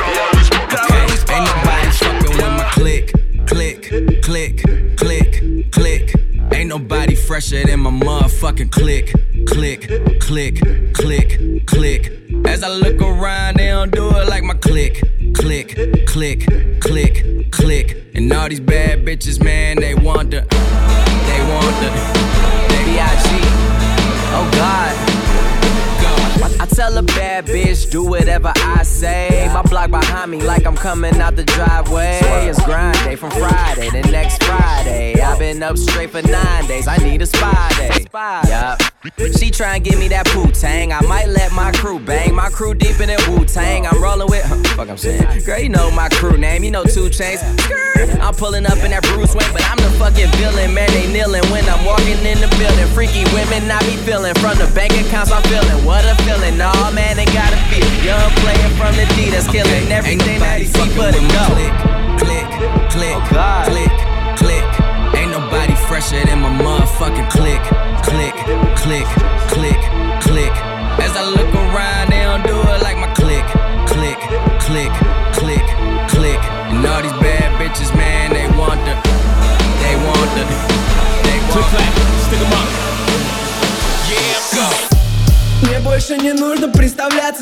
кровавый 0.68 1.16
спор 1.16 1.33
Ain't 1.33 1.48
nobody 1.48 1.90
fucking 1.92 2.37
with 2.37 2.52
my 2.59 2.70
click, 2.72 3.12
click, 3.46 3.81
click, 4.22 4.62
click, 4.96 5.72
click. 5.72 6.14
Ain't 6.52 6.68
nobody 6.68 7.14
fresher 7.14 7.64
than 7.64 7.81
my 7.81 7.90
motherfucking 7.90 8.70
click, 8.70 9.12
click, 9.46 9.88
click, 10.20 10.61
click, 10.92 11.66
click. 11.66 12.12
As 12.46 12.62
I 12.62 12.68
look 12.68 13.00
around, 13.00 13.57
they 13.57 13.68
don't 13.68 13.90
do 13.90 14.09
it 14.11 14.28
like 14.28 14.44
my 14.44 14.55
click, 14.55 15.00
click, 15.35 15.76
click, 16.07 16.46
click, 16.81 17.50
click. 17.50 18.05
And 18.14 18.33
all 18.33 18.48
these 18.48 18.61
bad 18.61 19.05
bitches, 19.07 19.42
man, 19.42 19.65
behind 30.27 30.41
me, 30.41 30.47
like 30.47 30.65
I'm 30.65 30.75
coming 30.75 31.19
out 31.19 31.35
the 31.35 31.43
driveway. 31.43 32.19
It's 32.23 32.63
grind 32.65 32.97
day 33.03 33.15
from 33.15 33.31
Friday 33.31 33.89
to 33.89 34.01
next 34.11 34.43
Friday. 34.43 35.19
I've 35.21 35.39
been 35.39 35.63
up 35.63 35.77
straight 35.77 36.11
for 36.11 36.21
nine 36.21 36.67
days. 36.67 36.87
I 36.87 36.97
need 36.97 37.21
a 37.21 37.25
spy 37.25 37.69
day. 37.77 38.05
Yup. 38.13 38.81
She 39.38 39.52
try 39.52 39.76
and 39.76 39.84
give 39.84 40.00
me 40.00 40.08
that 40.10 40.26
poo 40.28 40.52
tang. 40.52 40.93
I 40.93 41.02
might 41.02 41.28
let 41.28 41.52
my 41.54 41.72
crew 41.72 42.00
bang. 42.00 42.34
My 42.34 42.50
crew 42.50 42.74
deep 42.74 43.00
in 43.00 43.08
that 43.10 43.28
Wu 43.28 43.46
Tang. 43.46 43.86
I'm 43.86 44.02
rolling 44.02 44.28
with, 44.30 44.43
huh, 44.43 44.62
fuck 44.76 44.89
I'm 44.89 44.98
saying. 44.98 45.43
Girl, 45.46 45.60
you 45.60 45.70
know 45.70 45.91
my 45.91 46.10
crew 46.10 46.38
name. 46.38 46.63
You 46.63 46.72
know 46.72 46.84
two 46.84 47.10
chains. 47.10 47.41
I'm 48.22 48.34
pulling 48.34 48.65
up 48.65 48.78
in 48.84 48.91
that 48.91 49.04
Bruce 49.04 49.34
Wayne, 49.36 49.52
but 49.54 49.63
I'm 49.65 49.78
the 49.78 49.91
fucking 49.98 50.30
villain. 50.38 50.74
Man, 50.74 50.89
they 50.91 51.08
kneeling 51.12 51.46
when 51.52 51.63
I'm 51.70 51.84
walking 51.86 52.20
in 52.26 52.39
the 52.39 52.50
building. 52.58 52.88
Freaky 52.93 53.24
women, 53.34 53.70
I 53.70 53.80
be 53.86 53.98
feeling. 54.04 54.34
From 54.36 54.58
the 54.58 54.70
bank 54.74 54.93
accounts, 54.93 55.32
I'm 55.32 55.43
feeling. 55.50 55.86
What 55.86 56.06
a 56.06 56.15
feeling. 56.24 56.58
Nah, 56.58 56.91
man, 56.91 57.17
they 57.17 57.26
gotta 57.26 57.58
feel. 57.70 57.86
Young 58.04 58.32
player 58.43 58.70
from 58.78 58.93
the 58.96 59.06
D 59.15 59.30
that's 59.30 59.48
killing 59.50 59.91
everything 59.91 60.39
that 60.39 60.60
he 60.60 60.65
see 60.65 60.89
but 60.96 61.13
go. 61.13 61.96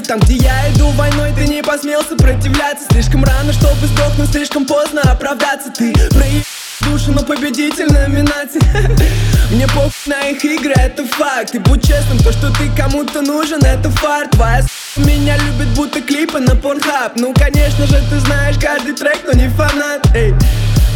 Там, 0.08 0.20
где 0.20 0.36
я 0.36 0.72
иду 0.72 0.90
войной, 0.90 1.32
ты 1.36 1.48
не 1.48 1.64
посмел 1.64 2.04
сопротивляться. 2.04 2.86
Слишком 2.92 3.24
рано, 3.24 3.52
чтобы 3.52 3.88
сдохнуть, 3.88 4.30
слишком 4.30 4.66
поздно 4.66 5.02
оправдаться. 5.02 5.72
Ты 5.72 5.94
проеб 6.12 6.44
душу, 6.82 7.12
но 7.12 7.24
победитель 7.24 7.92
номинации. 7.92 8.62
Мне 9.52 9.68
похуй 9.68 9.92
на 10.06 10.28
их 10.28 10.46
игры, 10.46 10.74
это 10.78 11.06
факт. 11.06 11.56
И 11.56 11.60
будь 11.60 11.88
честным, 11.88 12.20
то, 12.20 12.32
что 12.32 12.52
ты 12.52 12.70
кому-то 12.78 13.22
нужен, 13.22 13.64
это 13.64 13.90
фарт. 13.90 14.32
Твоя 14.32 14.62
с*** 14.62 14.98
меня 14.98 15.38
любит, 15.38 15.70
будто 15.76 16.02
клипы 16.02 16.40
на 16.40 16.56
порнхаб 16.56 17.14
Ну, 17.16 17.34
конечно 17.34 17.88
же, 17.88 18.02
ты 18.10 18.20
знаешь 18.20 18.58
каждый 18.62 18.94
трек, 18.94 19.22
но 19.26 19.32
не 19.34 19.50
фанат. 19.50 20.06
Эй, 20.14 20.36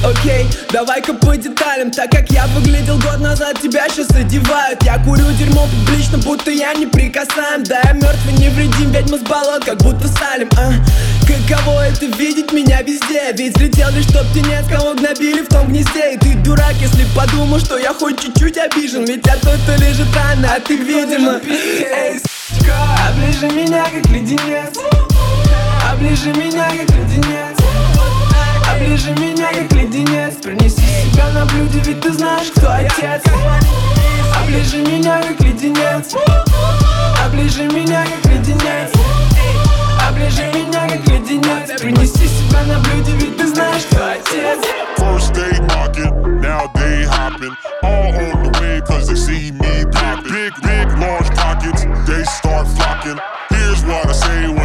Окей, 0.03 0.47
давай-ка 0.71 1.13
по 1.13 1.35
деталям 1.35 1.91
Так 1.91 2.11
как 2.11 2.29
я 2.31 2.47
выглядел 2.47 2.97
год 2.99 3.19
назад, 3.19 3.59
тебя 3.61 3.87
сейчас 3.89 4.09
одевают. 4.11 4.81
Я 4.83 4.97
курю 4.99 5.29
дерьмо 5.33 5.67
публично, 5.67 6.17
будто 6.19 6.51
я 6.51 6.73
не 6.73 6.85
прикасаем. 6.85 7.63
Да, 7.63 7.81
я 7.83 7.91
мертвый 7.91 8.33
невредим, 8.33 8.91
ведьма 8.91 9.17
с 9.17 9.21
болот, 9.21 9.65
как 9.65 9.77
будто 9.79 10.07
Салим 10.07 10.49
а? 10.57 10.71
Каково 11.27 11.87
это 11.87 12.05
видеть 12.05 12.53
меня 12.53 12.81
везде? 12.81 13.31
Ведь 13.33 13.55
взлетел 13.55 13.89
лишь 13.91 14.05
топ 14.05 14.25
птенец, 14.27 14.65
кого 14.69 14.93
гнобили 14.93 15.41
в 15.41 15.49
том 15.49 15.67
гнезде. 15.67 16.13
И 16.13 16.17
ты 16.17 16.35
дурак, 16.35 16.75
если 16.79 17.05
подумал, 17.15 17.59
что 17.59 17.77
я 17.77 17.93
хоть 17.93 18.21
чуть-чуть 18.21 18.57
обижен. 18.57 19.05
Ведь 19.05 19.25
я 19.25 19.35
тот, 19.35 19.57
кто 19.63 19.73
лежит 19.83 20.07
рано, 20.15 20.49
а 20.55 20.59
ты 20.59 20.77
видимо 20.77 21.41
Эй, 21.43 22.19
сучка, 22.19 22.73
оближи 23.09 23.53
меня, 23.53 23.83
как 23.83 24.09
леденец. 24.09 24.77
Оближи 25.91 26.29
меня, 26.29 26.69
как 26.69 26.95
леденец 26.95 27.68
Поближе 28.80 29.11
меня, 29.11 29.49
как 29.49 29.73
леденец 29.73 30.36
Принеси 30.36 30.80
себя 30.80 31.30
на 31.34 31.45
блюде, 31.45 31.82
ведь 31.84 31.99
ты 31.99 32.13
знаешь, 32.13 32.47
кто 32.55 32.71
отец. 32.71 33.21
Оближи 34.41 34.77
меня, 34.77 35.21
как 35.21 35.38
леденец 35.41 36.15
Оближи 37.25 37.63
меня, 37.63 38.05
как 38.05 38.32
леденец 38.32 38.91
Оближи 40.07 40.43
меня, 40.53 40.88
как 40.88 41.05
леденец 41.07 41.82
Принеси 41.82 42.25
себя 42.25 42.63
на 42.63 42.80
блюде, 42.80 43.11
ведь 43.17 43.36
ты 43.38 43.47
знаешь, 43.47 43.84
кто 43.91 44.05
отец. 44.11 44.59
First 44.97 45.34
day 45.34 45.59
mocking, 45.67 46.39
now 46.39 46.67
day 46.73 47.03
hopping. 47.03 47.55
All 47.84 48.13
on 48.15 48.43
the 48.43 48.59
way, 48.61 48.82
cause 48.88 49.07
they 49.07 49.15
see 49.15 49.51
me 49.51 49.84
popping. 49.91 50.32
Big, 50.32 50.53
big, 50.61 50.88
large 50.99 51.30
pockets, 51.36 51.84
they 52.07 52.23
start 52.23 52.65
flocking. 52.67 53.19
Here's 53.49 53.84
what 53.84 54.07
I 54.07 54.13
say 54.13 54.59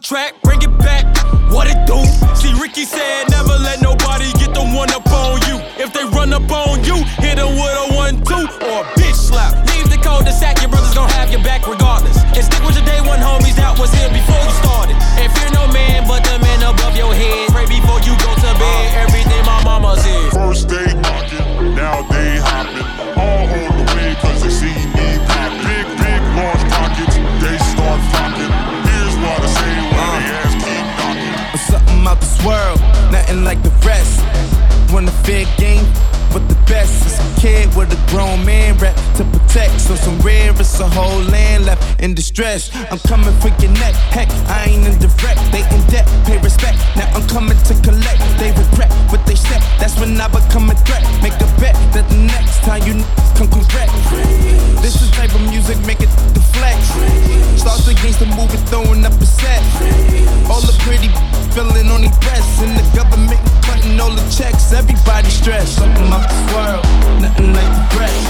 track, 0.00 0.40
bring 0.42 0.62
it 0.62 0.78
back. 0.78 1.04
What 1.50 1.66
it 1.66 1.78
do? 1.86 1.98
See 2.36 2.52
Ricky 2.60 2.84
said 2.84 3.30
never 3.30 3.56
let 3.62 3.80
nobody 3.80 4.30
get 4.38 4.54
the 4.54 4.64
one 4.74 4.90
up 4.90 5.06
on 5.10 5.40
you. 5.48 5.58
If 5.82 5.92
they 5.92 6.04
run 6.16 6.32
up 6.32 6.50
on 6.50 6.84
you, 6.84 6.96
hit 7.18 7.36
them 7.36 7.54
with 7.56 7.90
a 7.90 7.94
one 7.94 8.22
two 8.22 8.46
or 8.68 8.97
So 39.88 39.96
some 39.96 40.18
rare, 40.20 40.52
it's 40.52 40.78
a 40.80 40.86
whole 40.86 41.22
land 41.32 41.64
left 41.64 41.80
in 42.02 42.12
distress. 42.12 42.68
I'm 42.92 42.98
coming 43.08 43.32
for 43.40 43.48
your 43.56 43.72
neck, 43.80 43.94
heck, 44.12 44.28
I 44.44 44.68
ain't 44.68 44.84
in 44.84 44.98
direct. 45.00 45.40
They 45.48 45.64
in 45.64 45.80
debt, 45.88 46.04
pay 46.28 46.36
respect. 46.44 46.76
Now 46.92 47.08
I'm 47.16 47.26
coming 47.26 47.56
to 47.56 47.72
collect. 47.80 48.20
They 48.36 48.52
regret 48.52 48.92
what 49.08 49.24
they 49.24 49.34
said. 49.34 49.64
That's 49.80 49.98
when 49.98 50.20
I 50.20 50.28
become 50.28 50.68
a 50.68 50.76
threat. 50.84 51.00
Make 51.24 51.40
a 51.40 51.48
bet 51.56 51.72
that 51.96 52.04
the 52.04 52.20
next 52.20 52.60
time 52.68 52.84
you 52.84 53.00
come 53.32 53.48
correct. 53.48 53.88
This 54.84 55.00
is 55.00 55.08
type 55.16 55.32
of 55.32 55.40
music, 55.48 55.80
make 55.88 56.04
it 56.04 56.12
deflect. 56.36 56.84
Starts 57.56 57.88
against 57.88 58.20
the 58.20 58.28
movie, 58.36 58.60
throwing 58.68 59.06
up 59.08 59.16
a 59.16 59.24
set. 59.24 59.64
All 60.52 60.60
the 60.60 60.76
pretty 60.84 61.08
feeling 61.58 61.90
on 61.90 62.02
the 62.02 62.12
breasts, 62.22 62.62
and 62.62 62.70
the 62.78 62.86
government 62.94 63.40
cutting 63.66 63.98
all 63.98 64.14
the 64.14 64.22
checks. 64.30 64.72
Everybody 64.72 65.28
stressed. 65.28 65.74
Something 65.74 66.06
off 66.14 66.22
this 66.30 66.44
world, 66.54 66.84
nothing 67.18 67.50
like 67.52 67.72
the 67.74 67.98
rest. 67.98 68.22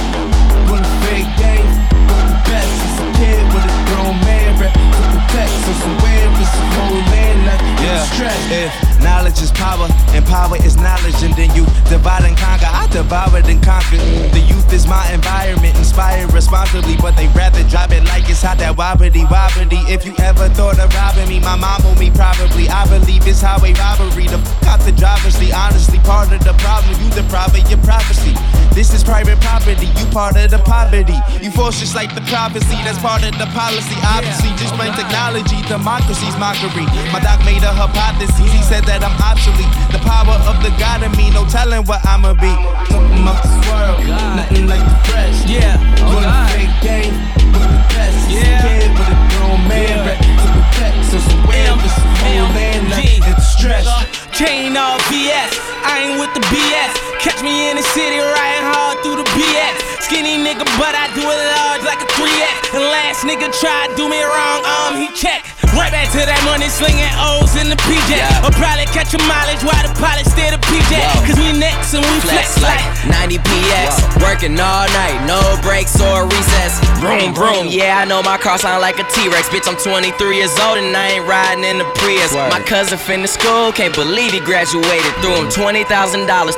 Won 0.72 0.80
a 0.80 0.94
big 1.04 1.28
game, 1.36 1.68
but 2.08 2.24
the 2.24 2.38
best 2.48 2.72
is 2.88 2.96
a 3.04 3.08
kid 3.20 3.44
with 3.52 3.68
a 3.68 3.76
grown 3.92 4.16
man 4.24 4.56
rep 4.56 4.72
to 4.72 5.02
protect. 5.12 5.52
So 5.64 5.72
somewhere 5.84 6.28
it's 6.40 6.56
a 6.56 6.64
whole 6.72 7.02
land 7.12 7.38
left 7.44 7.64
in 7.84 7.96
stress. 8.08 8.40
If 8.48 8.97
knowledge 9.00 9.40
is 9.42 9.50
power 9.52 9.88
and 10.14 10.24
power 10.26 10.56
is 10.62 10.76
knowledge, 10.76 11.18
and 11.22 11.34
then 11.34 11.50
you 11.56 11.64
divide 11.88 12.24
and 12.24 12.36
conquer, 12.36 12.68
I 12.68 12.86
devour 12.92 13.40
and 13.40 13.62
conquer. 13.62 13.96
The 14.30 14.44
youth 14.46 14.72
is 14.72 14.86
my 14.86 15.02
environment, 15.12 15.76
inspired 15.76 16.32
responsibly, 16.32 16.96
but 17.00 17.16
they 17.16 17.26
rather 17.32 17.64
drop 17.68 17.90
it 17.90 18.04
like 18.04 18.28
it's 18.28 18.42
hot 18.42 18.58
that 18.58 18.76
wobbly 18.76 19.24
wobbly. 19.26 19.82
If 19.88 20.04
you 20.04 20.14
ever 20.20 20.48
thought 20.52 20.78
of 20.78 20.92
robbing 20.94 21.28
me, 21.28 21.40
my 21.40 21.56
mom 21.56 21.82
owe 21.88 21.98
me 21.98 22.10
probably. 22.10 22.68
I 22.68 22.86
believe 22.86 23.26
it's 23.26 23.40
highway 23.40 23.72
robbery. 23.74 24.28
The 24.28 24.38
f 24.38 24.68
out 24.68 24.80
the 24.84 24.92
driver's 24.92 25.34
seat, 25.34 25.54
honestly, 25.54 25.98
part 26.04 26.30
of 26.32 26.44
the 26.44 26.52
problem. 26.60 26.92
You 27.02 27.10
deprive 27.10 27.38
prophet, 27.38 27.70
your 27.70 27.78
prophecy. 27.86 28.34
This 28.74 28.94
is 28.94 29.02
private 29.02 29.40
property, 29.40 29.86
you 29.98 30.06
part 30.10 30.36
of 30.36 30.50
the 30.50 30.58
poverty. 30.58 31.18
You 31.42 31.50
force 31.50 31.78
just 31.78 31.94
like 31.94 32.14
the 32.14 32.20
prophecy, 32.26 32.78
that's 32.82 32.98
part 32.98 33.22
of 33.22 33.34
the 33.38 33.48
policy. 33.54 33.94
Obviously, 34.02 34.50
just 34.58 34.74
plain 34.74 34.92
technology, 34.94 35.58
democracy's 35.66 36.36
mockery. 36.38 36.86
My 37.10 37.18
doc 37.22 37.42
made 37.46 37.62
a 37.62 37.72
hypothesis, 37.72 38.38
he 38.38 38.62
said 38.62 38.84
that 38.88 39.04
I'm 39.04 39.12
obsolete. 39.20 39.68
The 39.92 40.00
power 40.00 40.40
of 40.48 40.56
the 40.64 40.72
God 40.80 41.04
in 41.04 41.12
me, 41.12 41.28
no 41.28 41.44
telling 41.44 41.84
what 41.84 42.00
I'ma 42.08 42.32
be. 42.32 42.48
Something 42.88 43.28
off 43.28 43.44
this 43.44 43.56
world, 43.68 44.00
nothing 44.08 44.64
like 44.64 44.80
the 44.80 44.96
fresh. 45.04 45.38
Yeah, 45.44 45.76
Run 46.08 46.24
a 46.24 46.32
fake 46.56 46.72
game, 46.80 47.12
but 47.52 47.68
the 47.68 47.80
best. 47.92 48.32
A 48.32 48.48
kid 48.64 48.88
with 48.96 49.12
a 49.12 49.18
grown 49.36 49.60
man 49.68 50.08
rep 50.08 50.16
to 50.16 50.48
protect. 50.56 50.96
So 51.12 51.20
somewhere 51.20 51.76
this 51.84 51.96
whole 52.24 52.48
land 52.56 52.88
in 52.88 53.36
stress. 53.44 53.84
Chain 54.32 54.72
all 54.78 54.96
BS, 55.12 55.52
I 55.84 56.08
ain't 56.08 56.16
with 56.16 56.32
the 56.32 56.44
BS. 56.48 56.94
Catch 57.20 57.42
me 57.42 57.68
in 57.68 57.76
the 57.76 57.86
city 57.92 58.22
riding 58.22 58.66
hard 58.72 59.02
through 59.04 59.18
the 59.20 59.28
BX. 59.36 60.00
Skinny 60.06 60.38
nigga, 60.40 60.64
but 60.80 60.94
I 60.94 61.10
do 61.12 61.20
it 61.26 61.40
large 61.58 61.82
like 61.84 62.00
a 62.00 62.08
3X. 62.16 62.72
And 62.72 62.84
last 62.88 63.26
nigga 63.26 63.50
tried 63.60 63.92
do 63.98 64.08
me 64.08 64.22
wrong, 64.22 64.62
um, 64.64 64.96
he 64.96 65.10
checked. 65.12 65.57
Right 65.78 65.94
back 65.94 66.10
to 66.10 66.26
that 66.26 66.42
money 66.42 66.66
slinging 66.66 67.06
O's 67.22 67.54
in 67.54 67.70
the 67.70 67.78
PJ. 67.86 68.18
Or 68.42 68.50
probably 68.58 68.90
catch 68.90 69.14
a 69.14 69.20
mileage 69.30 69.62
while 69.62 69.78
the 69.86 69.94
pilot 69.94 70.26
stay 70.26 70.50
the 70.50 70.58
PJ. 70.66 70.90
Cause 71.22 71.38
we 71.38 71.54
next 71.54 71.94
and 71.94 72.02
we 72.02 72.18
flex, 72.18 72.58
Flex 72.58 72.66
like 72.66 72.82
90 73.30 73.38
PX, 73.38 74.18
working 74.18 74.58
all 74.58 74.90
night, 74.90 75.22
no 75.22 75.38
breaks 75.62 75.94
or 76.02 76.26
recess. 76.26 76.82
Vroom, 76.98 77.30
vroom, 77.30 77.70
yeah, 77.70 78.02
I 78.02 78.04
know 78.04 78.26
my 78.26 78.36
car 78.42 78.58
sound 78.58 78.82
like 78.82 78.98
a 78.98 79.06
T-Rex. 79.14 79.48
Bitch, 79.54 79.70
I'm 79.70 79.78
23 79.78 80.10
years 80.34 80.50
old 80.58 80.82
and 80.82 80.90
I 80.96 81.22
ain't 81.22 81.26
riding 81.30 81.62
in 81.62 81.78
the 81.78 81.86
Prius. 82.02 82.34
My 82.34 82.60
cousin 82.66 82.98
finished 82.98 83.38
school, 83.38 83.70
can't 83.70 83.94
believe 83.94 84.34
he 84.34 84.40
graduated. 84.40 85.14
Threw 85.22 85.38
him 85.38 85.46
$20,000, 85.46 85.86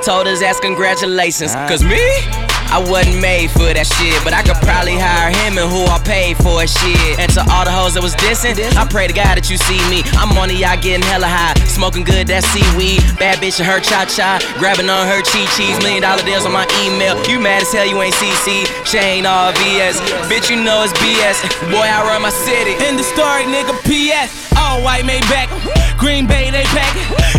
told 0.03 0.27
his 0.27 0.41
ass 0.41 0.59
congratulations. 0.61 1.53
Cause 1.68 1.85
me? 1.85 2.01
I 2.71 2.79
wasn't 2.79 3.18
made 3.21 3.51
for 3.51 3.66
that 3.66 3.83
shit, 3.83 4.14
but 4.23 4.31
I 4.31 4.47
could 4.47 4.59
probably 4.62 4.95
hire 4.95 5.35
him 5.35 5.59
and 5.59 5.66
who 5.66 5.83
I 5.91 5.99
paid 5.99 6.39
for 6.39 6.62
shit. 6.62 7.18
And 7.18 7.27
to 7.35 7.43
all 7.51 7.66
the 7.66 7.75
hoes 7.75 7.99
that 7.99 8.03
was 8.03 8.14
dissing, 8.14 8.55
I 8.79 8.87
pray 8.87 9.11
to 9.11 9.12
God 9.12 9.35
that 9.35 9.51
you 9.51 9.59
see 9.59 9.83
me. 9.91 10.07
I'm 10.14 10.31
on 10.39 10.49
the 10.49 10.59
yacht 10.59 10.79
getting 10.79 11.03
hella 11.03 11.27
high, 11.27 11.59
smoking 11.66 12.07
good 12.07 12.31
that 12.31 12.47
seaweed. 12.47 13.03
Bad 13.18 13.43
bitch 13.43 13.59
and 13.59 13.66
her 13.66 13.83
cha 13.83 14.07
cha, 14.07 14.39
grabbing 14.62 14.87
on 14.87 15.11
her 15.11 15.18
chi 15.27 15.43
chis. 15.59 15.75
Million 15.83 16.07
dollar 16.07 16.23
deals 16.23 16.47
on 16.47 16.55
my 16.55 16.66
email. 16.87 17.18
You 17.27 17.43
mad 17.43 17.66
as 17.66 17.73
hell, 17.75 17.87
you 17.87 17.99
ain't 17.99 18.14
CC. 18.14 18.64
Shane 18.87 19.27
all 19.27 19.51
VS. 19.59 19.99
Bitch, 20.31 20.47
you 20.47 20.55
know 20.55 20.87
it's 20.87 20.95
BS. 21.03 21.43
Boy, 21.75 21.85
I 21.85 22.07
run 22.07 22.23
my 22.23 22.31
city. 22.31 22.79
In 22.87 22.95
the 22.95 23.05
story, 23.05 23.51
nigga, 23.51 23.75
PS. 23.83 24.31
All 24.55 24.79
white 24.83 25.05
made 25.05 25.27
back. 25.27 25.51
Green 25.99 26.27
Bay, 26.27 26.51
they 26.51 26.64
pack 26.71 26.95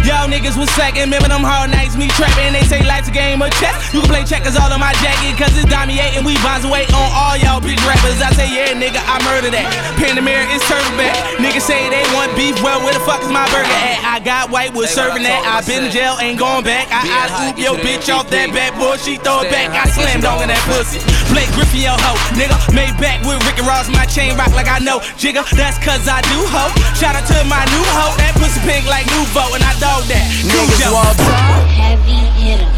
Y'all 0.05 0.25
niggas 0.25 0.57
was 0.57 0.69
slacking. 0.73 1.05
Remember 1.05 1.29
them 1.29 1.45
hard 1.45 1.69
nights, 1.69 1.95
me 1.95 2.07
trapping. 2.17 2.53
They 2.53 2.65
say 2.65 2.81
life's 2.85 3.09
a 3.09 3.15
game 3.15 3.41
of 3.41 3.53
chess. 3.61 3.93
You 3.93 4.01
can 4.01 4.09
play 4.09 4.23
checkers 4.25 4.57
all 4.57 4.71
on 4.71 4.79
my 4.79 4.93
jacket, 5.03 5.37
cause 5.37 5.53
it's 5.53 5.69
Dami 5.69 6.01
8 6.01 6.17
and 6.17 6.25
we 6.25 6.33
bonds 6.41 6.65
away 6.65 6.89
on 6.93 7.07
all 7.13 7.37
y'all 7.37 7.61
bitch 7.61 7.81
rappers. 7.85 8.17
I 8.21 8.33
say, 8.33 8.49
yeah, 8.49 8.73
nigga, 8.73 9.01
I 9.03 9.21
murder 9.27 9.53
that. 9.53 9.67
Panamera 10.01 10.47
is 10.53 10.63
serving 10.65 10.97
back. 10.97 11.13
Niggas 11.37 11.65
say 11.65 11.89
they 11.89 12.01
want 12.17 12.33
beef. 12.33 12.57
Well, 12.63 12.81
where 12.81 12.93
the 12.93 13.03
fuck 13.05 13.21
is 13.21 13.29
my 13.29 13.45
burger 13.53 13.69
at? 13.69 14.01
I 14.01 14.17
got 14.19 14.49
white 14.49 14.73
was 14.73 14.89
serving 14.89 15.23
that. 15.23 15.41
I 15.45 15.61
been 15.65 15.85
in 15.85 15.91
jail, 15.91 16.17
ain't 16.21 16.39
going 16.39 16.63
back. 16.63 16.89
I 16.89 17.01
I 17.05 17.49
oop 17.49 17.57
your 17.61 17.77
bitch 17.77 18.09
off 18.09 18.29
that 18.33 18.49
back 18.49 18.73
boy. 18.77 18.97
She 18.97 19.17
throw 19.21 19.45
it 19.45 19.51
back. 19.53 19.69
I 19.73 19.85
slammed 19.89 20.25
on 20.25 20.41
in 20.41 20.49
that 20.49 20.61
pussy. 20.65 21.01
Blake 21.29 21.49
Griffin, 21.53 21.85
yo 21.85 21.93
ho. 21.93 22.13
Nigga, 22.33 22.57
made 22.73 22.93
back 22.97 23.21
with 23.21 23.37
Rick 23.45 23.61
and 23.61 23.67
Ross. 23.67 23.89
My 23.89 24.05
chain 24.05 24.33
rock 24.37 24.53
like 24.57 24.67
I 24.67 24.79
know. 24.81 24.99
Jigga, 25.21 25.45
that's 25.53 25.77
cause 25.81 26.07
I 26.09 26.21
do 26.29 26.39
ho. 26.49 26.71
Shout 26.97 27.13
out 27.13 27.25
to 27.29 27.37
my 27.45 27.61
new 27.73 27.85
hoe. 27.93 28.13
That 28.17 28.33
pussy 28.39 28.61
pink 28.65 28.85
like 28.89 29.05
Nouveau, 29.13 29.53
and 29.53 29.63
I 29.63 29.73
dog 29.91 30.07
that. 30.07 30.23
Niggas 30.47 30.79
Cujo. 30.79 30.93
walk 30.95 31.19
Heavy 31.67 32.19
hitter. 32.39 32.71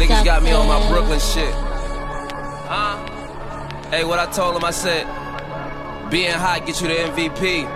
Niggas 0.00 0.24
got 0.24 0.42
me 0.42 0.52
on 0.52 0.66
my 0.66 0.80
Brooklyn 0.88 1.20
shit. 1.20 1.52
Huh? 2.66 2.96
Hey, 3.90 4.04
what 4.04 4.18
I 4.18 4.26
told 4.26 4.56
him, 4.56 4.64
I 4.64 4.70
said, 4.70 5.04
being 6.10 6.32
hot 6.32 6.66
get 6.66 6.80
you 6.80 6.88
the 6.88 6.94
MVP. 6.94 7.68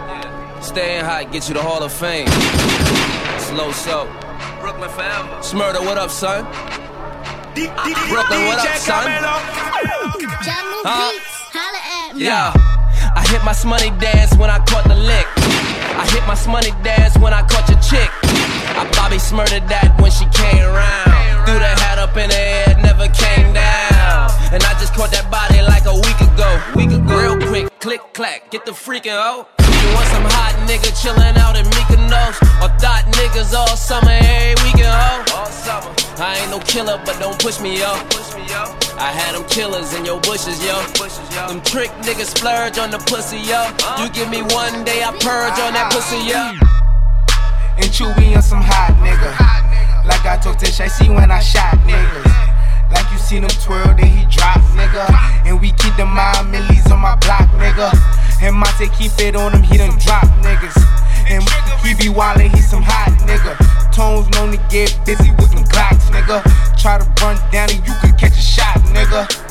Staying 0.63 1.05
hot 1.05 1.31
get 1.31 1.49
you 1.49 1.55
the 1.55 1.63
Hall 1.63 1.83
of 1.83 1.93
Fame. 1.93 2.29
Slow 3.39 3.71
so. 3.73 4.09
Brooklyn 4.61 4.91
forever. 4.91 5.29
Smurder, 5.41 5.85
what 5.85 5.99
up, 5.99 6.11
son? 6.11 6.45
Brooklyn, 7.55 8.43
what 8.49 8.59
up, 8.59 8.77
son? 8.77 9.05
Huh? 10.89 11.13
Yeah. 12.15 12.53
I 13.15 13.27
hit 13.29 13.45
my 13.45 13.55
money 13.69 13.91
dance 14.01 14.35
when 14.37 14.51
I 14.51 14.59
caught 14.65 14.85
the 14.89 14.97
lick. 14.97 15.68
I 15.99 16.07
hit 16.07 16.23
my 16.27 16.39
money 16.47 16.71
dance 16.85 17.19
when 17.19 17.35
I 17.35 17.43
caught 17.43 17.69
your 17.69 17.81
chick. 17.81 18.09
I 18.79 18.89
Bobby 18.95 19.19
smurdered 19.19 19.67
that 19.69 19.99
when 20.01 20.13
she 20.13 20.27
came 20.31 20.63
around. 20.63 21.45
Threw 21.45 21.59
the 21.59 21.75
hat 21.83 21.99
up 21.99 22.17
in 22.17 22.31
the 22.31 22.39
air, 22.39 22.79
never 22.81 23.09
came 23.09 23.53
down. 23.53 24.31
And 24.55 24.63
I 24.63 24.79
just 24.79 24.95
caught 24.95 25.11
that 25.11 25.29
body 25.31 25.61
like 25.61 25.87
a 25.87 25.95
week 25.95 26.21
ago. 26.23 26.51
Week 26.77 26.93
ago. 26.95 27.19
Real 27.19 27.49
quick, 27.49 27.81
click 27.81 28.01
clack, 28.15 28.51
get 28.53 28.65
the 28.65 28.73
freaking 28.73 29.19
hoe. 29.19 29.58
You 29.83 29.89
want 29.95 30.09
some 30.11 30.27
hot 30.35 30.55
nigga 30.67 30.91
chillin' 30.95 31.37
out 31.37 31.57
in 31.57 31.67
Mykonos? 31.67 32.37
Or 32.63 32.71
thought 32.79 33.05
niggas 33.19 33.55
all 33.55 33.77
summer, 33.77 34.11
every 34.11 34.55
weekend, 34.65 34.91
ho? 34.91 35.25
All 35.39 35.47
summer. 35.47 35.95
I 36.19 36.39
ain't 36.43 36.51
no 36.51 36.59
killer, 36.61 37.01
but 37.07 37.19
don't 37.21 37.39
push 37.39 37.61
me, 37.61 37.79
yo. 37.79 37.95
I 38.99 39.15
had 39.15 39.35
them 39.35 39.45
killers 39.47 39.95
in 39.95 40.05
your 40.05 40.21
bushes, 40.21 40.59
yo. 40.65 40.83
Them 41.47 41.63
trick 41.63 41.91
niggas 42.03 42.35
splurge 42.37 42.79
on 42.79 42.91
the 42.91 42.99
pussy, 42.99 43.39
yo. 43.39 43.71
You 44.03 44.11
give 44.11 44.29
me 44.29 44.43
one 44.43 44.83
day, 44.83 45.05
I 45.05 45.13
purge 45.23 45.59
on 45.63 45.73
that 45.79 45.93
pussy, 45.95 46.19
yo. 46.27 46.59
And 47.79 47.87
Chewy 47.95 48.35
on 48.35 48.43
some 48.43 48.61
hot 48.61 48.99
nigga. 48.99 49.31
Like 50.05 50.27
I 50.27 50.37
told 50.43 50.59
Tish, 50.59 50.81
I 50.81 50.89
see 50.89 51.09
when 51.09 51.31
I 51.31 51.39
shot 51.39 51.79
niggas. 51.87 52.27
Like 52.91 53.07
you 53.13 53.19
seen 53.19 53.45
him 53.45 53.55
twirl, 53.63 53.95
then 53.95 54.11
he 54.11 54.27
drop, 54.27 54.59
nigga. 54.75 55.07
And 55.47 55.61
we 55.61 55.71
keep 55.79 55.95
the 55.95 56.07
mind 56.07 56.51
millies 56.51 56.91
on 56.91 56.99
my 56.99 57.15
block, 57.23 57.47
nigga. 57.63 57.95
And 58.41 58.55
Monte 58.55 58.89
keep 58.91 59.13
it 59.19 59.35
on 59.35 59.53
him, 59.53 59.63
he 59.63 59.79
done 59.79 59.99
drop 59.99 60.25
niggas. 60.43 60.77
And 61.29 61.43
he 61.85 61.95
be 61.95 62.13
wildin', 62.13 62.55
he 62.55 62.61
some 62.61 62.83
hot 62.83 63.11
nigga. 63.27 63.57
Tones 63.93 64.29
known 64.31 64.53
to 64.53 64.59
get 64.71 64.99
busy 65.05 65.31
with 65.33 65.51
them 65.51 65.65
Glocks, 65.65 66.09
nigga. 66.11 66.43
Try 66.81 66.99
to 66.99 67.05
run 67.23 67.37
down 67.51 67.71
and 67.71 67.87
you 67.87 67.95
could 68.01 68.17
catch 68.17 68.33
a 68.33 68.41
shot, 68.41 68.79
nigga. 68.95 69.48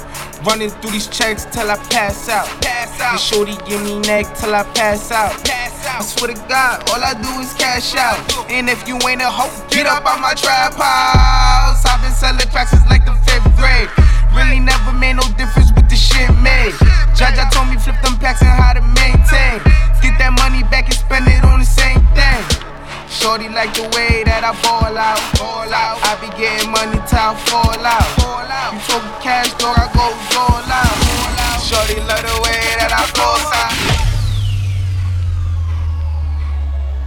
Running 0.48 0.70
through 0.80 0.92
these 0.92 1.08
checks 1.08 1.44
till 1.44 1.70
I 1.70 1.76
pass 1.92 2.30
out. 2.30 2.48
Pass 2.64 3.02
out. 3.02 3.12
And 3.12 3.20
shorty 3.20 3.60
give 3.68 3.84
me 3.84 4.00
neck 4.08 4.32
till 4.40 4.56
I 4.56 4.64
pass 4.72 5.12
out. 5.12 5.36
Pass 5.44 5.76
out. 5.84 6.00
I 6.00 6.04
swear 6.08 6.32
to 6.32 6.40
God, 6.48 6.88
all 6.88 7.04
I 7.04 7.20
do 7.20 7.28
is 7.44 7.52
cash 7.60 8.00
out. 8.00 8.16
And 8.50 8.70
if 8.70 8.88
you 8.88 8.96
ain't 9.04 9.20
a 9.20 9.28
hoe, 9.28 9.52
get 9.68 9.88
up 9.88 10.08
on 10.08 10.22
my 10.22 10.34
trap 10.40 10.72
house. 10.80 11.84
I've 11.84 12.00
been 12.00 12.16
selling 12.16 12.48
packs 12.48 12.72
since 12.72 12.88
like 12.88 13.04
the 13.04 13.12
fifth 13.28 13.44
grade. 13.60 13.92
Really 14.32 14.64
never 14.64 14.94
made 14.96 15.20
no 15.20 15.28
difference 15.36 15.76
with 15.76 15.90
the 15.92 16.00
shit 16.00 16.32
made. 16.40 16.72
Jaja 17.12 17.52
told 17.52 17.68
me 17.68 17.76
flip 17.76 18.00
them 18.00 18.16
packs 18.16 18.40
and 18.40 18.56
how 18.56 18.72
to 18.72 18.80
maintain. 18.96 19.60
Get 20.00 20.16
that 20.16 20.32
money 20.40 20.64
back 20.72 20.88
and 20.88 20.96
spend 20.96 21.28
it 21.28 21.44
on 21.44 21.60
the 21.60 21.68
same 21.68 22.00
thing. 22.16 22.67
Shorty 23.10 23.48
like 23.50 23.74
the 23.74 23.84
way 23.96 24.24
that 24.26 24.44
I 24.44 24.52
ball 24.64 24.98
out, 24.98 25.20
ball 25.40 25.72
out. 25.72 25.98
I 26.04 26.20
be 26.20 26.28
getting 26.36 26.72
money 26.72 27.00
till 27.08 27.20
I 27.20 27.36
fall 27.48 27.80
out. 27.80 28.04
Fall 28.20 28.44
out. 28.44 28.74
You 28.74 28.80
talking 28.84 29.24
cash, 29.24 29.54
dog, 29.56 29.80
I 29.80 29.88
go 29.96 30.12
all 30.36 30.68
out. 30.68 31.60
Shorty 31.64 32.00
love 32.04 32.20
the 32.20 32.36
way 32.44 32.60
that 32.80 32.92
I 32.92 33.04
ball 33.16 33.40
out. 33.54 34.08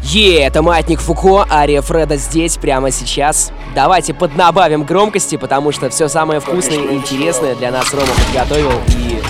Е, 0.03 0.42
это 0.42 0.62
Маятник 0.62 1.01
Фуко, 1.01 1.46
Ария 1.48 1.82
Фреда 1.82 2.16
здесь, 2.16 2.57
прямо 2.57 2.90
сейчас. 2.90 3.53
Давайте 3.74 4.12
поднабавим 4.12 4.82
громкости, 4.82 5.36
потому 5.36 5.70
что 5.70 5.88
все 5.88 6.09
самое 6.09 6.40
вкусное 6.40 6.78
и 6.78 6.94
интересное 6.96 7.55
для 7.55 7.70
нас 7.70 7.92
Рома 7.92 8.12
подготовил. 8.26 8.72
И 8.88 9.22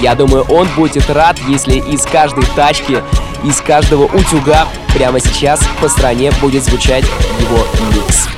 я 0.00 0.14
думаю, 0.14 0.44
он 0.48 0.66
будет 0.76 1.10
рад, 1.10 1.38
если 1.48 1.74
из 1.74 2.06
каждой 2.06 2.46
тачки, 2.56 3.02
из 3.44 3.60
каждого 3.60 4.04
утюга 4.04 4.66
прямо 4.94 5.20
сейчас 5.20 5.60
по 5.80 5.88
стране 5.88 6.32
будет 6.40 6.64
звучать 6.64 7.04
его 7.40 7.66
микс. 7.94 8.28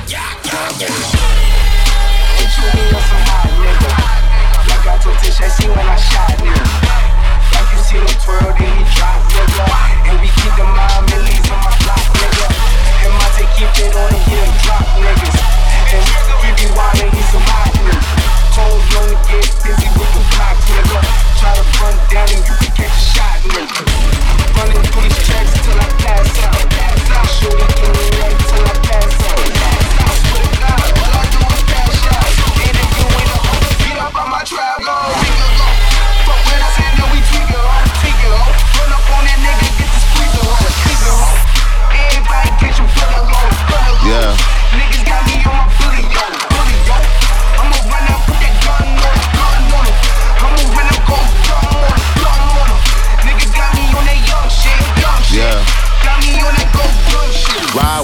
Yeah. 22.11 22.60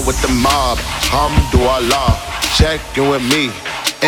With 0.08 0.22
the 0.22 0.32
mob, 0.40 0.78
Alhamdulillah. 1.12 2.16
Check 2.56 2.80
in 2.96 3.10
with 3.10 3.20
me 3.28 3.52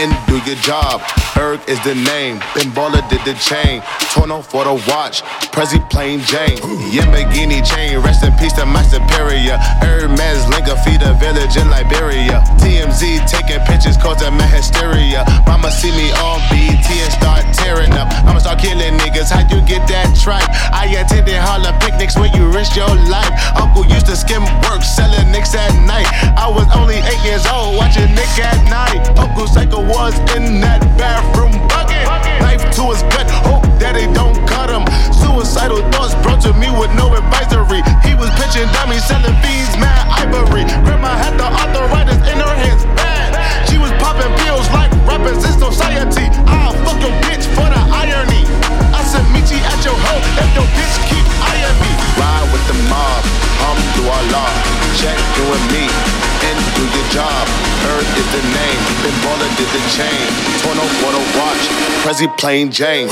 and 0.01 0.16
do 0.26 0.40
your 0.48 0.57
job. 0.64 1.05
Erg 1.36 1.61
is 1.68 1.76
the 1.84 1.94
name, 1.94 2.40
Ben 2.57 2.72
did 3.12 3.20
the 3.28 3.36
chain. 3.36 3.82
Tono 4.12 4.40
for 4.40 4.64
the 4.64 4.74
watch, 4.88 5.22
Prezi 5.53 5.78
plain 5.90 6.20
Jane. 6.24 6.57
Yamagini 6.88 7.61
chain, 7.61 8.01
rest 8.01 8.24
in 8.24 8.32
peace 8.40 8.53
to 8.55 8.64
my 8.64 8.82
superior. 8.82 9.57
Hermes 9.84 10.48
Linka 10.48 10.76
feed 10.84 11.03
a 11.05 11.12
village 11.20 11.57
in 11.57 11.68
Liberia. 11.68 12.40
TMZ 12.61 13.28
taking 13.28 13.61
pictures 13.68 13.96
causing 13.96 14.32
my 14.36 14.48
hysteria. 14.48 15.24
Mama 15.46 15.70
see 15.70 15.92
me 15.92 16.09
on 16.24 16.40
BT 16.48 16.88
and 17.05 17.12
start 17.12 17.44
tearing 17.53 17.92
up. 17.92 18.09
I'ma 18.24 18.40
start 18.40 18.59
killing 18.59 18.96
niggas, 19.05 19.30
How'd 19.30 19.53
you 19.53 19.61
get 19.68 19.86
that 19.88 20.16
tripe? 20.16 20.48
I 20.72 20.88
attended 20.96 21.36
Harlem 21.36 21.76
picnics 21.80 22.16
where 22.16 22.32
you 22.32 22.48
risk 22.48 22.74
your 22.76 22.92
life. 23.12 23.32
Uncle 23.57 23.84
used 23.84 24.07
to 24.07 24.16
skim 24.16 24.44
work, 24.64 24.82
selling 24.82 25.30
nicks 25.30 25.55
at 25.55 25.72
night. 25.84 26.09
I 26.40 26.48
was 26.48 26.64
only 26.72 26.96
eight 27.05 27.22
years 27.24 27.44
old, 27.46 27.76
watching 27.76 28.09
Nick 28.16 28.32
at 28.40 28.61
night. 28.68 29.05
Uncle 29.18 29.46
Psycho 29.46 29.89
was 29.91 30.14
in 30.36 30.61
that 30.61 30.80
bathroom 30.97 31.53
bucket. 31.68 32.07
Knife 32.41 32.62
to 32.76 32.91
his 32.91 33.03
gut, 33.11 33.28
hope 33.30 33.59
Prezi 62.21 62.29
plain 62.37 62.71
Jane. 62.71 63.09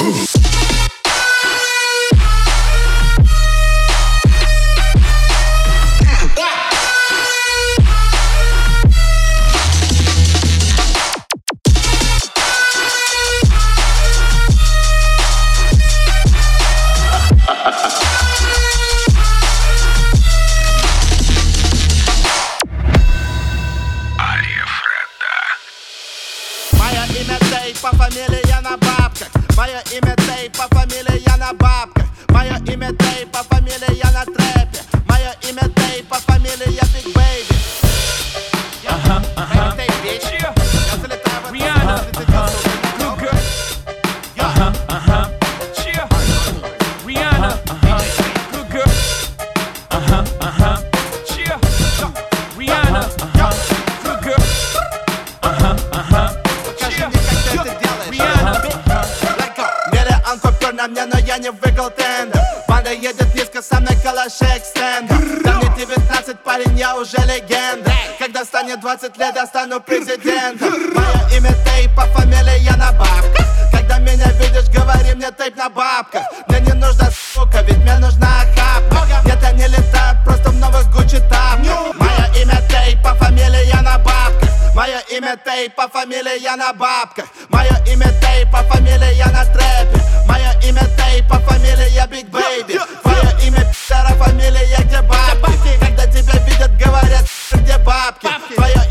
Имя 85.29 85.37
Tape, 85.37 85.75
по 85.75 85.89
фамилии 85.89 86.41
я 86.41 86.57
на 86.57 86.73
бабках. 86.73 87.27
Мое 87.49 87.77
имя 87.87 88.09
Tape, 88.21 88.51
по 88.51 88.63
фамилии 88.63 89.15
я 89.17 89.27
на 89.27 89.45
трэпе 89.45 90.01
Мое 90.27 90.53
имя 90.67 90.83
Tape, 90.97 91.29
по 91.29 91.39
фамилии 91.41 91.91
я 91.91 92.07
Big 92.07 92.29
Baby 92.29 92.79
Твое 93.03 93.47
имя 93.47 93.69
пидора, 93.99 94.25
фамилия 94.25 94.79
где 94.85 95.03
бабки. 95.03 95.79
Когда 95.81 96.07
тебя 96.07 96.39
видят, 96.47 96.77
говорят, 96.77 97.25
где 97.53 97.79
бабки. 97.79 98.29
Твое 98.55 98.88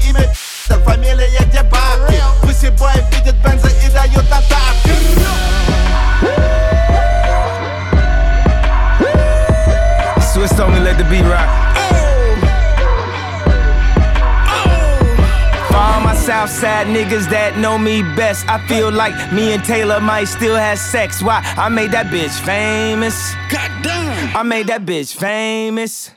Niggas 16.85 17.29
that 17.31 17.57
know 17.57 17.77
me 17.77 18.03
best. 18.15 18.47
I 18.47 18.61
feel 18.67 18.91
like 18.91 19.15
me 19.33 19.53
and 19.53 19.63
Taylor 19.63 19.99
might 19.99 20.25
still 20.25 20.55
have 20.55 20.77
sex. 20.77 21.23
Why? 21.23 21.41
I 21.57 21.69
made 21.69 21.91
that 21.91 22.07
bitch 22.07 22.37
famous. 22.45 23.33
Goddamn. 23.49 24.37
I 24.37 24.43
made 24.43 24.67
that 24.67 24.85
bitch 24.85 25.15
famous. 25.15 26.11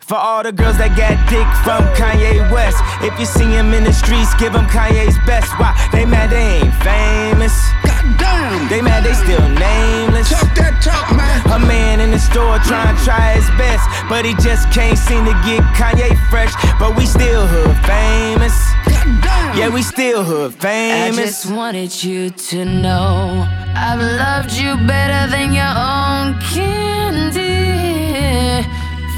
For 0.00 0.16
all 0.16 0.42
the 0.42 0.52
girls 0.52 0.76
that 0.76 0.92
got 0.98 1.16
dick 1.32 1.46
from 1.64 1.86
Kanye 1.96 2.44
West. 2.52 2.76
If 3.00 3.16
you 3.18 3.24
see 3.24 3.48
him 3.48 3.72
in 3.72 3.84
the 3.84 3.92
streets, 3.94 4.34
give 4.34 4.52
him 4.52 4.66
Kanye's 4.66 5.16
best. 5.24 5.48
Why? 5.56 5.72
They 5.92 6.04
mad 6.04 6.28
they 6.28 6.60
ain't 6.60 6.74
famous. 6.84 7.54
Goddamn. 7.80 8.68
They 8.68 8.82
mad 8.82 9.08
they 9.08 9.14
still 9.14 9.48
nameless. 9.48 10.28
Talk 10.28 10.52
that 10.60 10.76
talk, 10.84 11.08
man. 11.16 11.40
A 11.54 11.58
man 11.64 12.00
in 12.00 12.10
the 12.10 12.20
store 12.20 12.58
trying 12.66 12.92
to 12.92 13.00
try 13.00 13.32
his 13.38 13.48
best. 13.56 13.88
But 14.10 14.26
he 14.26 14.34
just 14.42 14.68
can't 14.74 14.98
seem 14.98 15.24
to 15.24 15.32
get 15.46 15.64
Kanye 15.72 16.12
fresh. 16.28 16.52
But 16.76 16.92
we 16.98 17.06
still 17.06 17.46
hood 17.46 17.72
famous. 17.88 18.52
Goddamn. 18.84 19.41
Yeah, 19.54 19.68
we 19.68 19.82
still 19.82 20.24
hood 20.24 20.54
famous. 20.54 21.18
I 21.18 21.22
just 21.22 21.50
wanted 21.50 22.02
you 22.02 22.30
to 22.30 22.64
know 22.64 23.46
I've 23.76 24.00
loved 24.00 24.52
you 24.52 24.76
better 24.86 25.30
than 25.30 25.52
your 25.52 25.68
own 25.68 26.40
candy 26.40 27.52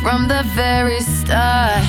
from 0.03 0.26
the 0.26 0.43
very 0.55 1.01
start. 1.01 1.85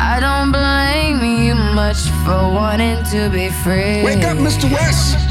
I 0.00 0.20
don't 0.20 0.52
blame 0.52 1.24
you 1.46 1.54
much 1.54 1.98
for 2.24 2.52
wanting 2.52 3.02
to 3.12 3.30
be 3.30 3.48
free. 3.64 4.02
Wake 4.04 4.24
up, 4.24 4.36
Mr. 4.36 4.70
West. 4.70 5.27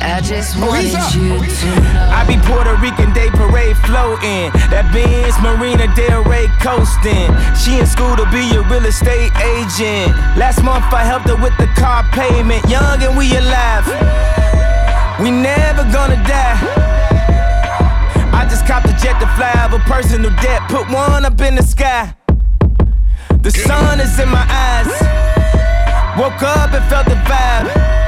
I 0.00 0.20
just 0.20 0.58
wanted 0.58 0.94
you 1.14 1.42
to 1.42 1.68
know. 1.82 2.10
I 2.14 2.22
be 2.26 2.38
Puerto 2.46 2.74
Rican 2.78 3.12
Day 3.12 3.30
Parade 3.30 3.76
floating. 3.82 4.54
That 4.70 4.86
Benz 4.94 5.34
Marina 5.42 5.90
Del 5.94 6.22
Rey 6.22 6.46
coasting. 6.62 7.28
She 7.58 7.78
in 7.78 7.86
school 7.86 8.14
to 8.14 8.26
be 8.30 8.46
a 8.54 8.62
real 8.70 8.86
estate 8.86 9.34
agent. 9.42 10.14
Last 10.38 10.62
month 10.62 10.86
I 10.94 11.02
helped 11.02 11.26
her 11.28 11.36
with 11.36 11.56
the 11.58 11.66
car 11.74 12.06
payment. 12.14 12.62
Young 12.70 13.02
and 13.02 13.18
we 13.18 13.34
alive. 13.34 13.86
We 15.18 15.30
never 15.30 15.82
gonna 15.90 16.18
die. 16.22 16.58
I 18.30 18.46
just 18.46 18.66
copped 18.66 18.86
a 18.86 18.94
jet 19.02 19.18
to 19.18 19.26
fly 19.34 19.50
over 19.66 19.82
personal 19.82 20.30
debt. 20.38 20.62
Put 20.70 20.86
one 20.94 21.24
up 21.24 21.40
in 21.40 21.56
the 21.56 21.62
sky. 21.62 22.14
The 23.42 23.50
sun 23.50 24.00
is 24.00 24.18
in 24.18 24.28
my 24.28 24.46
eyes. 24.46 24.90
Woke 26.18 26.42
up 26.42 26.72
and 26.72 26.84
felt 26.86 27.06
the 27.06 27.18
vibe. 27.26 28.07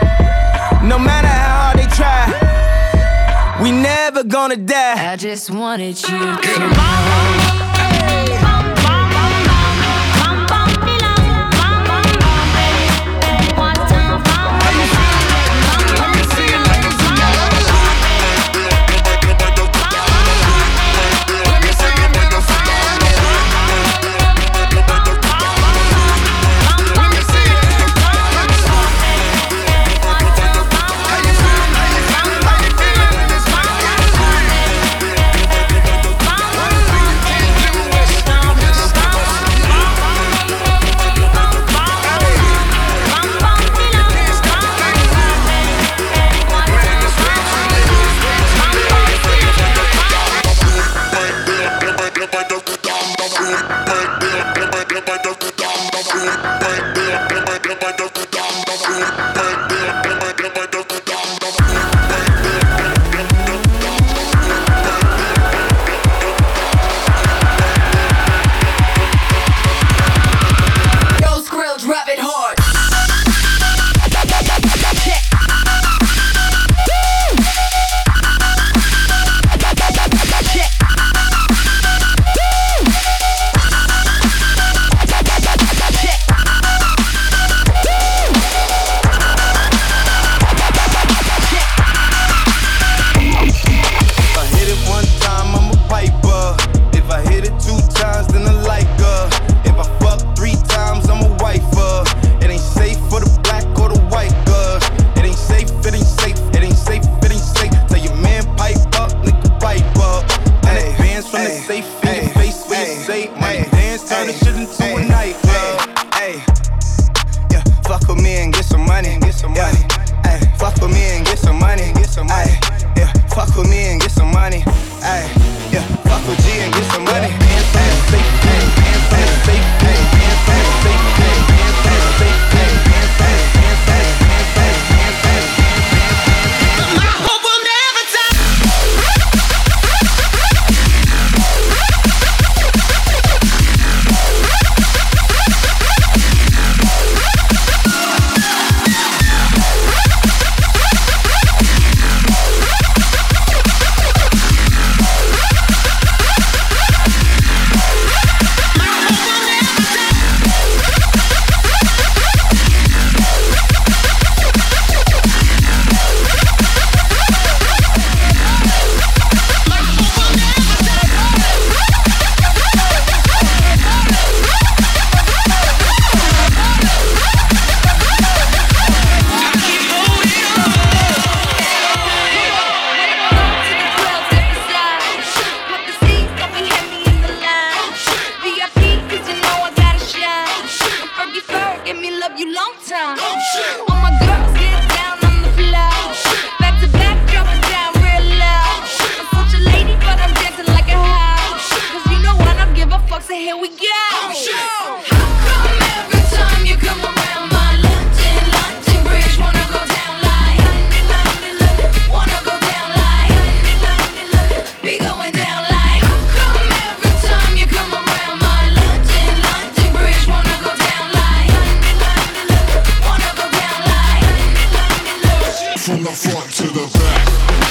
No 0.83 0.99
matter 0.99 1.29
how 1.29 1.73
hard 1.73 1.79
they 1.79 1.87
try, 1.95 3.61
we 3.63 3.71
never 3.71 4.25
gonna 4.25 4.57
die. 4.57 5.13
I 5.13 5.17
just 5.17 5.51
wanted 5.51 6.01
you 6.03 6.19
to 6.19 6.59
know. 6.59 7.80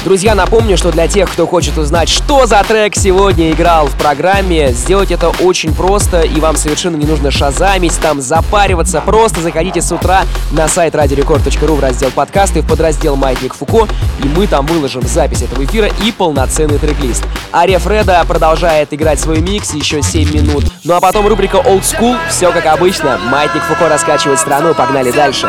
Друзья, 0.09 0.33
напомню, 0.33 0.75
что 0.75 0.91
для 0.91 1.07
тех, 1.07 1.31
кто 1.31 1.45
хочет 1.45 1.77
узнать, 1.77 2.09
что 2.09 2.47
за 2.47 2.63
трек 2.63 2.95
сегодня 2.95 3.51
играл 3.51 3.85
в 3.85 3.93
программе, 3.93 4.71
сделать 4.71 5.11
это 5.11 5.29
очень 5.29 5.71
просто, 5.71 6.21
и 6.21 6.39
вам 6.39 6.55
совершенно 6.55 6.95
не 6.95 7.05
нужно 7.05 7.29
шазамить, 7.29 7.95
там 8.01 8.19
запариваться. 8.19 9.01
Просто 9.01 9.41
заходите 9.41 9.83
с 9.83 9.91
утра 9.91 10.23
на 10.51 10.67
сайт 10.67 10.95
радиорекорд.ру 10.95 11.75
в 11.75 11.79
раздел 11.79 12.09
подкасты, 12.09 12.61
в 12.61 12.67
подраздел 12.67 13.17
«Маятник 13.17 13.53
Фуко», 13.53 13.87
и 14.23 14.27
мы 14.27 14.47
там 14.47 14.65
выложим 14.65 15.03
запись 15.03 15.43
этого 15.43 15.63
эфира 15.63 15.91
и 16.03 16.11
полноценный 16.11 16.79
трек-лист. 16.79 17.23
Ария 17.53 17.77
Фреда 17.77 18.25
продолжает 18.27 18.91
играть 18.91 19.19
свой 19.19 19.41
микс 19.41 19.75
еще 19.75 20.01
7 20.01 20.33
минут. 20.33 20.63
Ну 20.85 20.95
а 20.95 21.01
потом 21.01 21.27
рубрика 21.27 21.57
Old 21.57 21.81
School, 21.83 22.17
все 22.31 22.51
как 22.51 22.65
обычно. 22.65 23.19
Маятник 23.25 23.61
Фуко 23.61 23.87
раскачивает 23.87 24.39
страну, 24.39 24.73
погнали 24.73 25.11
дальше. 25.11 25.47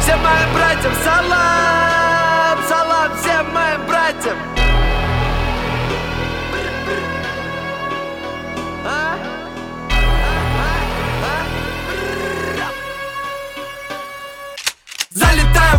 Всем 0.00 0.20
моим 0.20 0.54
братьям 0.54 0.92
салам, 1.02 1.55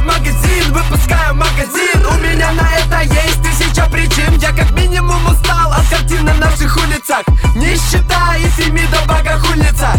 магазин, 0.08 0.74
выпускаю 0.74 1.36
магазин. 1.36 2.06
У 2.06 2.18
меня 2.20 2.52
на 2.54 2.68
это 2.78 3.02
есть 3.02 3.42
тысяча 3.44 3.86
причин. 3.90 4.38
Я 4.40 4.52
как 4.52 4.72
минимум 4.72 5.24
устал 5.28 5.72
от 5.72 5.86
картин 5.90 6.26
на 6.26 6.34
наших 6.36 6.76
улицах. 6.78 7.24
Не 7.56 7.76
считая 7.76 8.40
Фемида 8.56 8.98
богохульница 9.08 9.92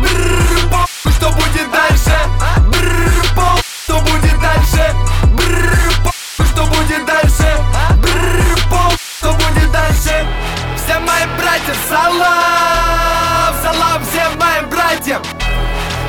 Бррр, 0.00 0.70
похуй, 0.70 1.12
что 1.12 1.30
будет 1.30 1.70
дальше? 1.70 2.16
Бррр, 2.68 3.26
похуй, 3.34 3.62
что 3.84 4.00
будет 4.00 4.40
дальше? 4.40 4.94
Бррр, 5.24 5.94
похуй, 6.04 6.46
что 6.50 6.66
будет 6.66 7.06
дальше? 7.06 7.58
Бррр, 8.02 8.58
похуй, 8.70 8.98
что 9.18 9.32
будет 9.32 9.70
дальше? 9.72 10.26
Всем 10.76 11.04
моим 11.04 11.28
братьям 11.36 11.76
салам 11.88 13.54
Салам 13.62 14.02
всем 14.04 14.38
моим 14.38 14.68
братьям 14.68 15.22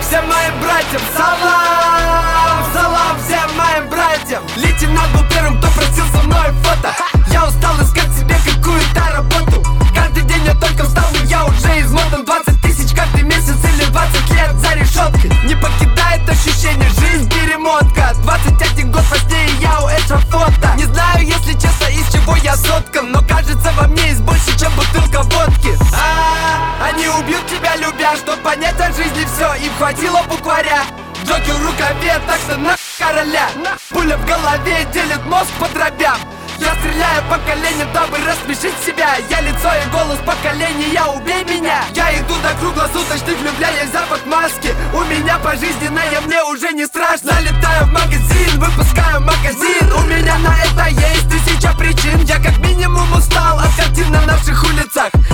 Всем 0.08 0.26
моим 0.26 0.58
братьям 0.62 1.02
салам 1.18 2.66
Салам 2.74 3.18
всем 3.26 3.58
моим 3.58 3.90
братьям. 3.90 4.42
Лейтенант 4.56 5.12
был 5.12 5.24
первым, 5.30 5.60
кто 5.60 5.68
просил 5.72 6.06
со 6.14 6.26
мной 6.26 6.48
фото. 6.64 6.96
Я 7.30 7.46
устал 7.46 7.76
искать 7.82 8.10
себе 8.16 8.38
какую-то 8.46 9.02
работу. 9.12 9.62
Каждый 9.94 10.24
день 10.24 10.46
я 10.46 10.54
только 10.54 10.86
встал 10.86 11.10
и 11.22 11.28
я 11.28 11.44
уже 11.44 11.82
измотан. 11.82 12.24
20 12.24 12.62
тысяч 12.62 12.96
каждый 12.96 13.24
месяц 13.24 13.58
или 13.66 13.84
20 13.84 14.30
лет 14.32 14.56
за 14.56 14.76
решеткой. 14.76 15.30
Не 15.46 15.56
покидает 15.56 16.30
ощущение, 16.30 16.90
жизнь 17.02 17.30
перемотка. 17.30 18.14
21 18.24 18.90
год 18.90 19.04
во 19.10 19.18
сне 19.18 19.46
и 19.46 19.62
я 19.62 19.82
у 19.82 19.88
эшафота 19.90 20.74
Не 20.78 20.86
знаю, 20.86 21.28
если 21.28 21.52
честно, 21.52 21.88
из 21.92 22.10
чего 22.14 22.38
я 22.38 22.56
соткан 22.56 23.12
Но 23.12 23.20
кажется, 23.28 23.74
во 23.78 23.88
мне 23.90 24.08
есть 24.08 24.22
больше, 24.22 24.58
чем 24.58 24.72
бутылка 24.72 25.22
водки. 25.24 25.78
А, 25.94 26.67
Они 26.88 27.08
убьют 27.08 27.46
тебя, 27.48 27.76
любя, 27.76 28.16
чтоб 28.16 28.40
понять 28.42 28.80
о 28.80 28.92
жизни 28.94 29.26
все 29.36 29.54
Им 29.66 29.74
хватило 29.78 30.22
букваря 30.30 30.84
Джокер 31.26 31.56
в 31.56 31.66
рукаве, 31.66 32.22
так 32.26 32.40
что 32.40 32.58
на 32.58 32.78
короля. 32.98 33.50
Пуля 33.90 34.16
в 34.16 34.26
голове 34.26 34.88
делит 34.94 35.26
мозг 35.26 35.50
по 35.60 35.68
дробям. 35.70 36.18
Я 36.58 36.74
стреляю 36.76 37.24
по 37.30 37.38
коленям, 37.40 37.92
дабы 37.94 38.18
рассмешить 38.26 38.78
себя. 38.86 39.16
Я 39.30 39.42
лицо 39.42 39.70
и 39.76 39.90
голос 39.92 40.20
поколения, 40.26 41.04
убей 41.14 41.44
меня. 41.44 41.84
Я 41.94 42.18
иду 42.18 42.34
до 42.42 42.54
круглосуточных, 42.60 43.38
влюбляясь 43.40 43.90
в 43.90 43.92
запах 43.92 44.26
маски. 44.26 44.74
У 44.94 45.04
меня 45.04 45.38
пожизненное, 45.40 46.22
мне 46.22 46.42
уже 46.44 46.72
не 46.72 46.86
страшно. 46.86 47.34
Залетаю 47.34 47.86
в 47.86 47.92
магазин, 47.92 48.60
выпускаю 48.60 49.22
магазин. 49.22 49.92
У 49.94 50.02
меня 50.04 50.38
на 50.40 50.56
это 50.64 50.88
есть 50.90 51.30
тысяча 51.30 51.74
причин. 51.78 52.22
Я 52.22 52.38
как 52.38 52.58
минимум 52.60 53.12
устал 53.14 53.60
от 53.60 53.76
картин 53.76 54.12
на 54.12 54.22
наших 54.22 54.64
улицах 54.64 54.87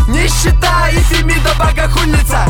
Не 0.07 0.27
считая 0.27 0.91
Фемида 0.91 1.53
богохульница 1.57 2.45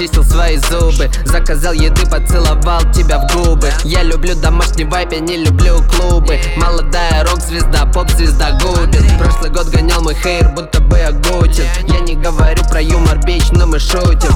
почистил 0.00 0.24
свои 0.24 0.56
зубы 0.56 1.10
Заказал 1.26 1.74
еды, 1.74 2.06
поцеловал 2.06 2.80
тебя 2.92 3.18
в 3.18 3.34
губы. 3.34 3.70
Я 3.84 4.02
люблю 4.02 4.34
домашний 4.34 4.84
вайп, 4.84 5.12
я 5.12 5.20
не 5.20 5.36
люблю 5.36 5.82
клубы. 5.82 6.40
Молодая 6.56 7.24
рок-звезда, 7.24 7.84
поп-звезда 7.86 8.58
губит. 8.62 9.02
Прошлый 9.18 9.50
год 9.50 9.68
гонял 9.68 10.00
мой 10.00 10.14
хейр, 10.14 10.48
будто 10.50 10.80
бы 10.80 10.96
я 10.96 11.12
Гутин. 11.12 11.64
Я 11.86 12.00
не 12.00 12.14
говорю 12.14 12.62
про 12.70 12.80
юмор, 12.80 13.18
бич, 13.24 13.50
но 13.52 13.66
мы 13.66 13.78
шутим 13.78 14.30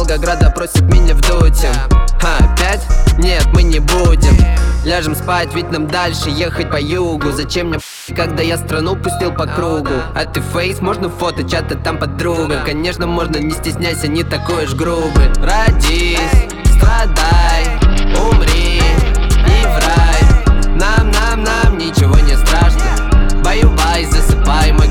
Волгограда 0.00 0.48
просят 0.48 0.80
меня 0.80 1.14
в 1.14 1.20
дуте 1.20 1.70
опять? 2.22 2.80
Нет, 3.18 3.46
мы 3.52 3.62
не 3.62 3.80
будем. 3.80 4.34
Ляжем 4.82 5.14
спать, 5.14 5.54
ведь 5.54 5.70
нам 5.70 5.88
дальше 5.88 6.30
ехать 6.30 6.70
по 6.70 6.80
югу. 6.80 7.32
Зачем 7.32 7.68
мне 7.68 7.78
когда 8.16 8.42
я 8.42 8.56
страну 8.56 8.96
пустил 8.96 9.30
по 9.30 9.46
кругу? 9.46 9.92
А 10.14 10.24
ты 10.24 10.40
фейс, 10.40 10.80
можно 10.80 11.10
фото, 11.10 11.46
чата 11.46 11.74
там 11.74 11.98
подруга? 11.98 12.62
Конечно, 12.64 13.06
можно, 13.06 13.36
не 13.36 13.50
стесняйся, 13.50 14.08
не 14.08 14.22
такой 14.22 14.64
уж 14.64 14.72
грубый. 14.72 15.28
Родись, 15.36 16.18
страдай, 16.78 17.66
умри 18.16 18.80
и 18.80 19.66
в 19.66 19.86
рай 19.86 20.76
Нам, 20.76 21.10
нам, 21.10 21.44
нам 21.44 21.76
ничего 21.76 22.18
не 22.20 22.38
страшно. 22.38 23.42
Баю-бай, 23.44 24.06
засыпай 24.06 24.72
мой 24.72 24.88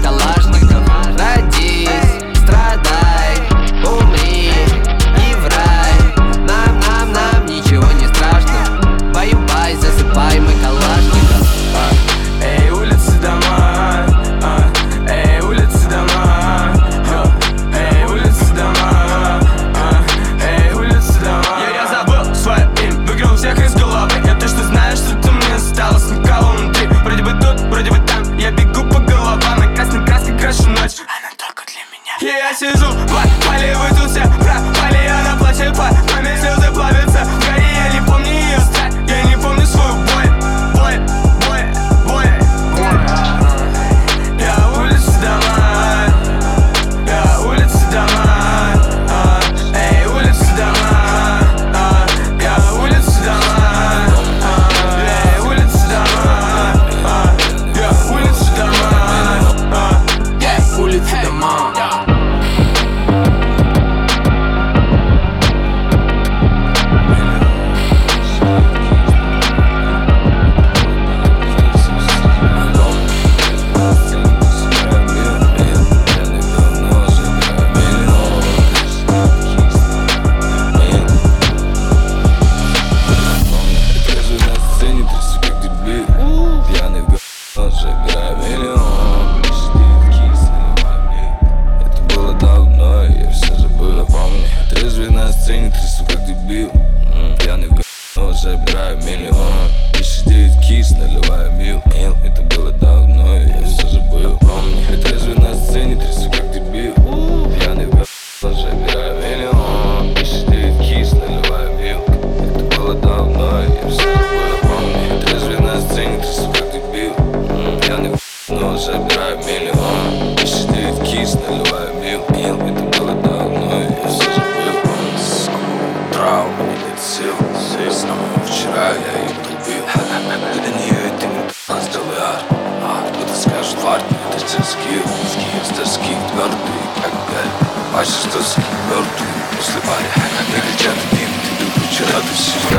ты 142.22 142.76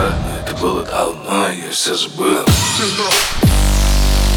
Это 0.46 0.56
было 0.60 0.82
давно, 0.84 1.48
я 1.48 1.70
все 1.70 1.94
забыл 1.94 2.44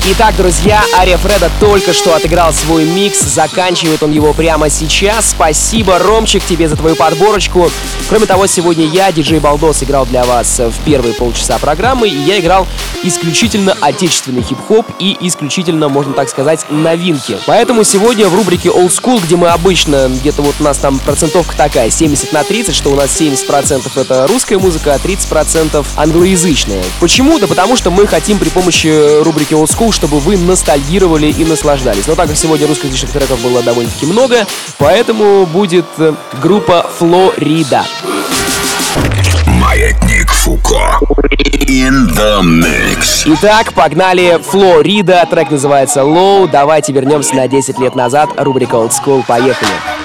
Итак, 0.06 0.36
друзья, 0.36 0.84
Ария 0.98 1.18
Фреда 1.18 1.50
только 1.62 1.94
что 1.94 2.14
отыграл 2.14 2.52
свой 2.52 2.84
микс, 2.84 3.22
заканчивает 3.22 4.04
он 4.04 4.12
его 4.12 4.34
прямо 4.34 4.70
сейчас. 4.70 5.30
Спасибо, 5.30 5.98
Ромчик, 5.98 6.44
тебе 6.44 6.68
за 6.68 6.76
твою 6.76 6.98
подборочку. 6.98 7.72
Кроме 8.10 8.26
того, 8.26 8.48
сегодня 8.48 8.86
я, 8.86 9.14
диджей 9.14 9.40
Балдос, 9.40 9.82
играл 9.82 10.06
для 10.06 10.26
вас 10.26 10.60
в 10.60 10.84
первые 10.84 11.14
полчаса 11.14 11.58
программы, 11.58 12.10
и 12.10 12.18
я 12.18 12.38
играл 12.38 12.68
исключительно 13.04 13.78
отечественный 13.80 14.42
хип-хоп 14.42 14.86
и 15.00 15.18
исключительно, 15.22 15.90
можно 15.90 16.14
так 16.14 16.30
сказать, 16.30 16.66
новинки. 16.70 17.38
Поэтому 17.46 17.84
сегодня 17.84 18.28
в 18.28 18.36
рубрике 18.36 18.70
Old 18.70 18.90
School, 18.90 19.22
где 19.24 19.36
мы 19.36 19.50
обычно, 19.50 20.10
где-то 20.10 20.42
вот 20.42 20.56
у 20.60 20.64
нас 20.64 20.78
там 20.78 21.00
процентовка 21.00 21.56
такая, 21.56 21.90
70 21.90 22.34
на 22.34 22.44
30, 22.44 22.76
что 22.76 22.92
у 22.92 22.96
нас 22.96 23.10
70% 23.20 23.84
это 23.96 24.28
русская 24.28 24.58
музыка, 24.58 24.94
а 24.94 24.98
30% 24.98 25.86
англоязычная. 25.96 26.84
Почему? 27.00 27.40
Да 27.40 27.48
потому 27.48 27.78
что 27.78 27.92
мы 27.92 28.08
хотим 28.08 28.40
при 28.40 28.50
помощи 28.50 29.22
рубрики 29.22 29.54
Old 29.54 29.70
School 29.70 29.92
чтобы 29.92 30.20
вы 30.20 30.38
ностальгировали 30.38 31.28
и 31.28 31.46
наслаждались. 31.46 32.08
Но 32.08 32.16
так 32.16 32.28
как 32.28 32.38
сегодня 32.38 32.68
русскоязычных 32.68 33.12
треков 33.12 33.42
было 33.42 33.62
довольно-таки 33.62 34.06
много, 34.06 34.46
поэтому 34.78 35.46
будет 35.46 35.86
э, 35.98 36.14
группа 36.42 36.90
Флорида. 36.98 37.86
Фуко. 40.44 41.00
In 41.70 42.10
the 42.18 42.42
mix. 42.44 43.24
Итак, 43.26 43.72
погнали. 43.74 44.38
Флорида. 44.44 45.26
Трек 45.30 45.52
называется 45.52 46.02
Low. 46.02 46.50
Давайте 46.52 46.92
вернемся 46.92 47.34
на 47.36 47.48
10 47.48 47.80
лет 47.80 47.96
назад. 47.96 48.30
Рубрика 48.36 48.76
Old 48.76 48.92
School. 48.92 49.24
Поехали. 49.26 49.72
in 49.72 50.03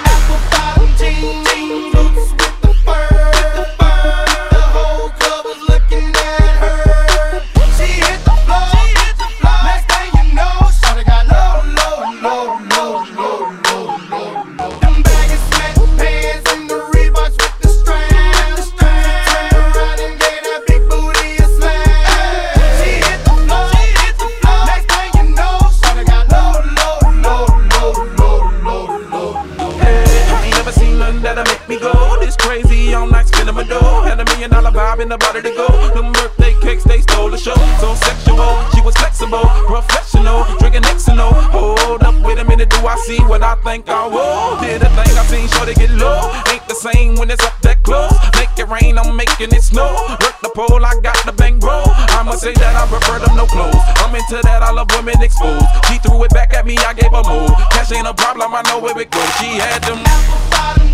flexible, 39.29 39.49
professional, 39.67 40.45
drinking 40.59 40.83
Xano. 40.83 41.33
Hold 41.53 42.03
up, 42.03 42.15
wait 42.25 42.39
a 42.39 42.45
minute, 42.45 42.71
do 42.71 42.87
I 42.87 42.97
see 43.07 43.19
what 43.25 43.43
I 43.43 43.55
think 43.63 43.89
I 43.89 44.07
will? 44.07 44.61
Did 44.61 44.83
a 44.83 44.89
thing 44.89 45.17
I 45.17 45.25
seen, 45.27 45.49
sure 45.49 45.67
to 45.67 45.75
get 45.75 45.91
low. 45.91 46.33
Ain't 46.51 46.67
the 46.69 46.75
same 46.75 47.17
when 47.17 47.31
it's 47.31 47.45
up 47.45 47.59
that 47.63 47.83
close. 47.83 48.13
Make 48.35 48.51
it 48.59 48.69
rain, 48.69 48.99
I'm 48.99 49.17
making 49.17 49.53
it 49.53 49.63
snow. 49.63 49.93
Work 50.21 50.41
the 50.43 50.51
pole, 50.55 50.85
I 50.85 50.95
got 51.01 51.25
the 51.25 51.33
bang 51.33 51.59
bro. 51.59 51.83
I'ma 52.17 52.33
say 52.33 52.55
that 52.55 52.77
I 52.77 52.87
prefer 52.89 53.19
them 53.25 53.37
no 53.37 53.47
clothes. 53.47 53.77
I'm 54.03 54.15
into 54.15 54.41
that, 54.43 54.63
I 54.63 54.71
love 54.71 54.89
women 54.97 55.21
exposed. 55.23 55.67
She 55.89 55.99
threw 55.99 56.23
it 56.25 56.31
back 56.31 56.55
at 56.55 56.67
me, 56.67 56.77
I 56.79 56.95
gave 56.95 57.13
her 57.13 57.23
more. 57.25 57.49
Cash 57.71 57.93
ain't 57.93 58.07
a 58.07 58.15
problem, 58.15 58.55
I 58.55 58.63
know 58.63 58.81
where 58.81 58.99
it 58.99 59.11
goes. 59.11 59.31
She 59.39 59.59
had 59.59 59.83
them 59.83 60.01
apple 60.05 60.51
bottom 60.51 60.88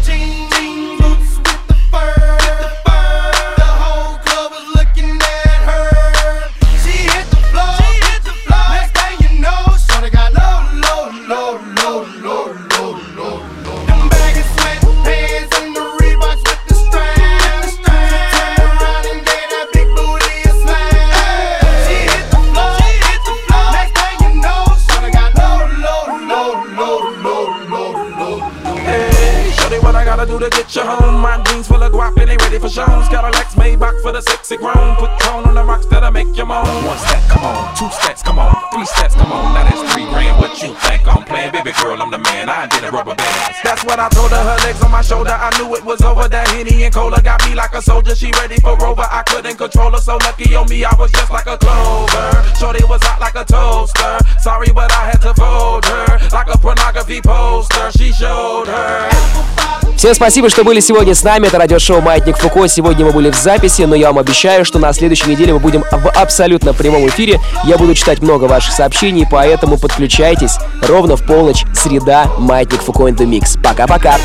they 32.36 32.44
ready 32.44 32.58
for 32.58 32.68
shows. 32.68 33.08
Got 33.08 33.24
a 33.24 33.30
Lex 33.36 33.54
Maybach 33.54 34.00
for 34.02 34.12
the 34.12 34.20
sexy 34.22 34.56
grown. 34.56 34.96
Put 34.96 35.10
tone 35.20 35.44
on 35.46 35.54
the 35.54 35.64
rocks 35.64 35.86
that'll 35.86 36.10
make 36.10 36.36
you 36.36 36.44
moan. 36.44 36.66
One 36.84 36.98
step, 36.98 37.22
come 37.28 37.44
on. 37.44 37.76
Two 37.76 37.90
steps, 37.90 38.22
come 38.22 38.38
on. 38.38 38.54
Three 38.72 38.86
steps, 38.86 39.14
come 39.14 39.32
on. 39.32 39.54
Now 39.54 39.64
that's 39.64 39.92
three 39.92 40.06
grand. 40.06 40.40
What 40.40 40.60
you 40.62 40.74
think 40.74 41.06
I'm 41.06 41.24
playing? 41.24 41.52
Baby 41.52 41.72
girl, 41.82 42.00
I'm 42.00 42.10
the 42.10 42.18
man. 42.18 42.48
I 42.48 42.66
did 42.66 42.84
a 42.84 42.90
rubber 42.90 43.14
band. 43.14 43.54
That's 43.62 43.84
what 43.84 43.98
I 43.98 44.08
told 44.08 44.30
her. 44.30 44.42
Her 44.42 44.58
legs 44.66 44.82
on 44.82 44.90
my 44.90 45.02
shoulder. 45.02 45.30
I 45.30 45.50
knew 45.58 45.74
it 45.74 45.84
was 45.84 46.02
over. 46.02 46.28
That 46.28 46.48
Henny 46.48 46.84
and 46.84 46.94
Cola 46.94 47.20
got 47.22 47.44
me 47.46 47.54
like 47.54 47.74
a 47.74 47.82
soldier. 47.82 48.14
She 48.14 48.30
ready 48.32 48.56
for 48.56 48.76
Rover. 48.76 49.06
I 49.08 49.22
couldn't 49.22 49.56
control 49.56 49.92
her. 49.92 49.98
So 49.98 50.16
lucky 50.16 50.54
on 50.54 50.68
me, 50.68 50.84
I 50.84 50.94
was 50.98 51.10
just 51.12 51.30
like 51.30 51.46
a 51.46 51.58
clover. 51.58 52.54
Shorty 52.58 52.84
was 52.84 53.02
hot 53.02 53.20
like 53.20 53.34
a 53.34 53.44
toaster. 53.44 54.18
Sorry, 54.40 54.72
but 54.72 54.90
I 54.92 55.10
had 55.10 55.20
to 55.22 55.34
fold 55.34 55.84
her. 55.84 56.18
Like 56.32 56.48
a 56.52 56.58
pornography 56.58 57.20
poster. 57.20 57.92
She 57.92 58.12
showed 58.12 58.66
her. 58.66 59.73
Всем 59.96 60.14
спасибо, 60.14 60.50
что 60.50 60.64
были 60.64 60.80
сегодня 60.80 61.14
с 61.14 61.22
нами. 61.22 61.46
Это 61.46 61.58
радиошоу 61.58 62.00
«Маятник 62.00 62.36
Фуко». 62.36 62.68
Сегодня 62.68 63.06
мы 63.06 63.12
были 63.12 63.30
в 63.30 63.36
записи, 63.36 63.82
но 63.82 63.94
я 63.94 64.08
вам 64.08 64.18
обещаю, 64.18 64.64
что 64.64 64.78
на 64.78 64.92
следующей 64.92 65.30
неделе 65.30 65.54
мы 65.54 65.60
будем 65.60 65.82
в 65.90 66.08
абсолютно 66.10 66.74
прямом 66.74 67.08
эфире. 67.08 67.40
Я 67.64 67.78
буду 67.78 67.94
читать 67.94 68.20
много 68.20 68.44
ваших 68.44 68.74
сообщений, 68.74 69.26
поэтому 69.30 69.78
подключайтесь 69.78 70.58
ровно 70.82 71.16
в 71.16 71.24
полночь, 71.24 71.64
среда, 71.74 72.26
«Маятник 72.38 72.82
Фуко 72.82 73.04
in 73.08 73.16
the 73.16 73.24
Mix». 73.24 73.60
Пока-пока! 73.62 74.16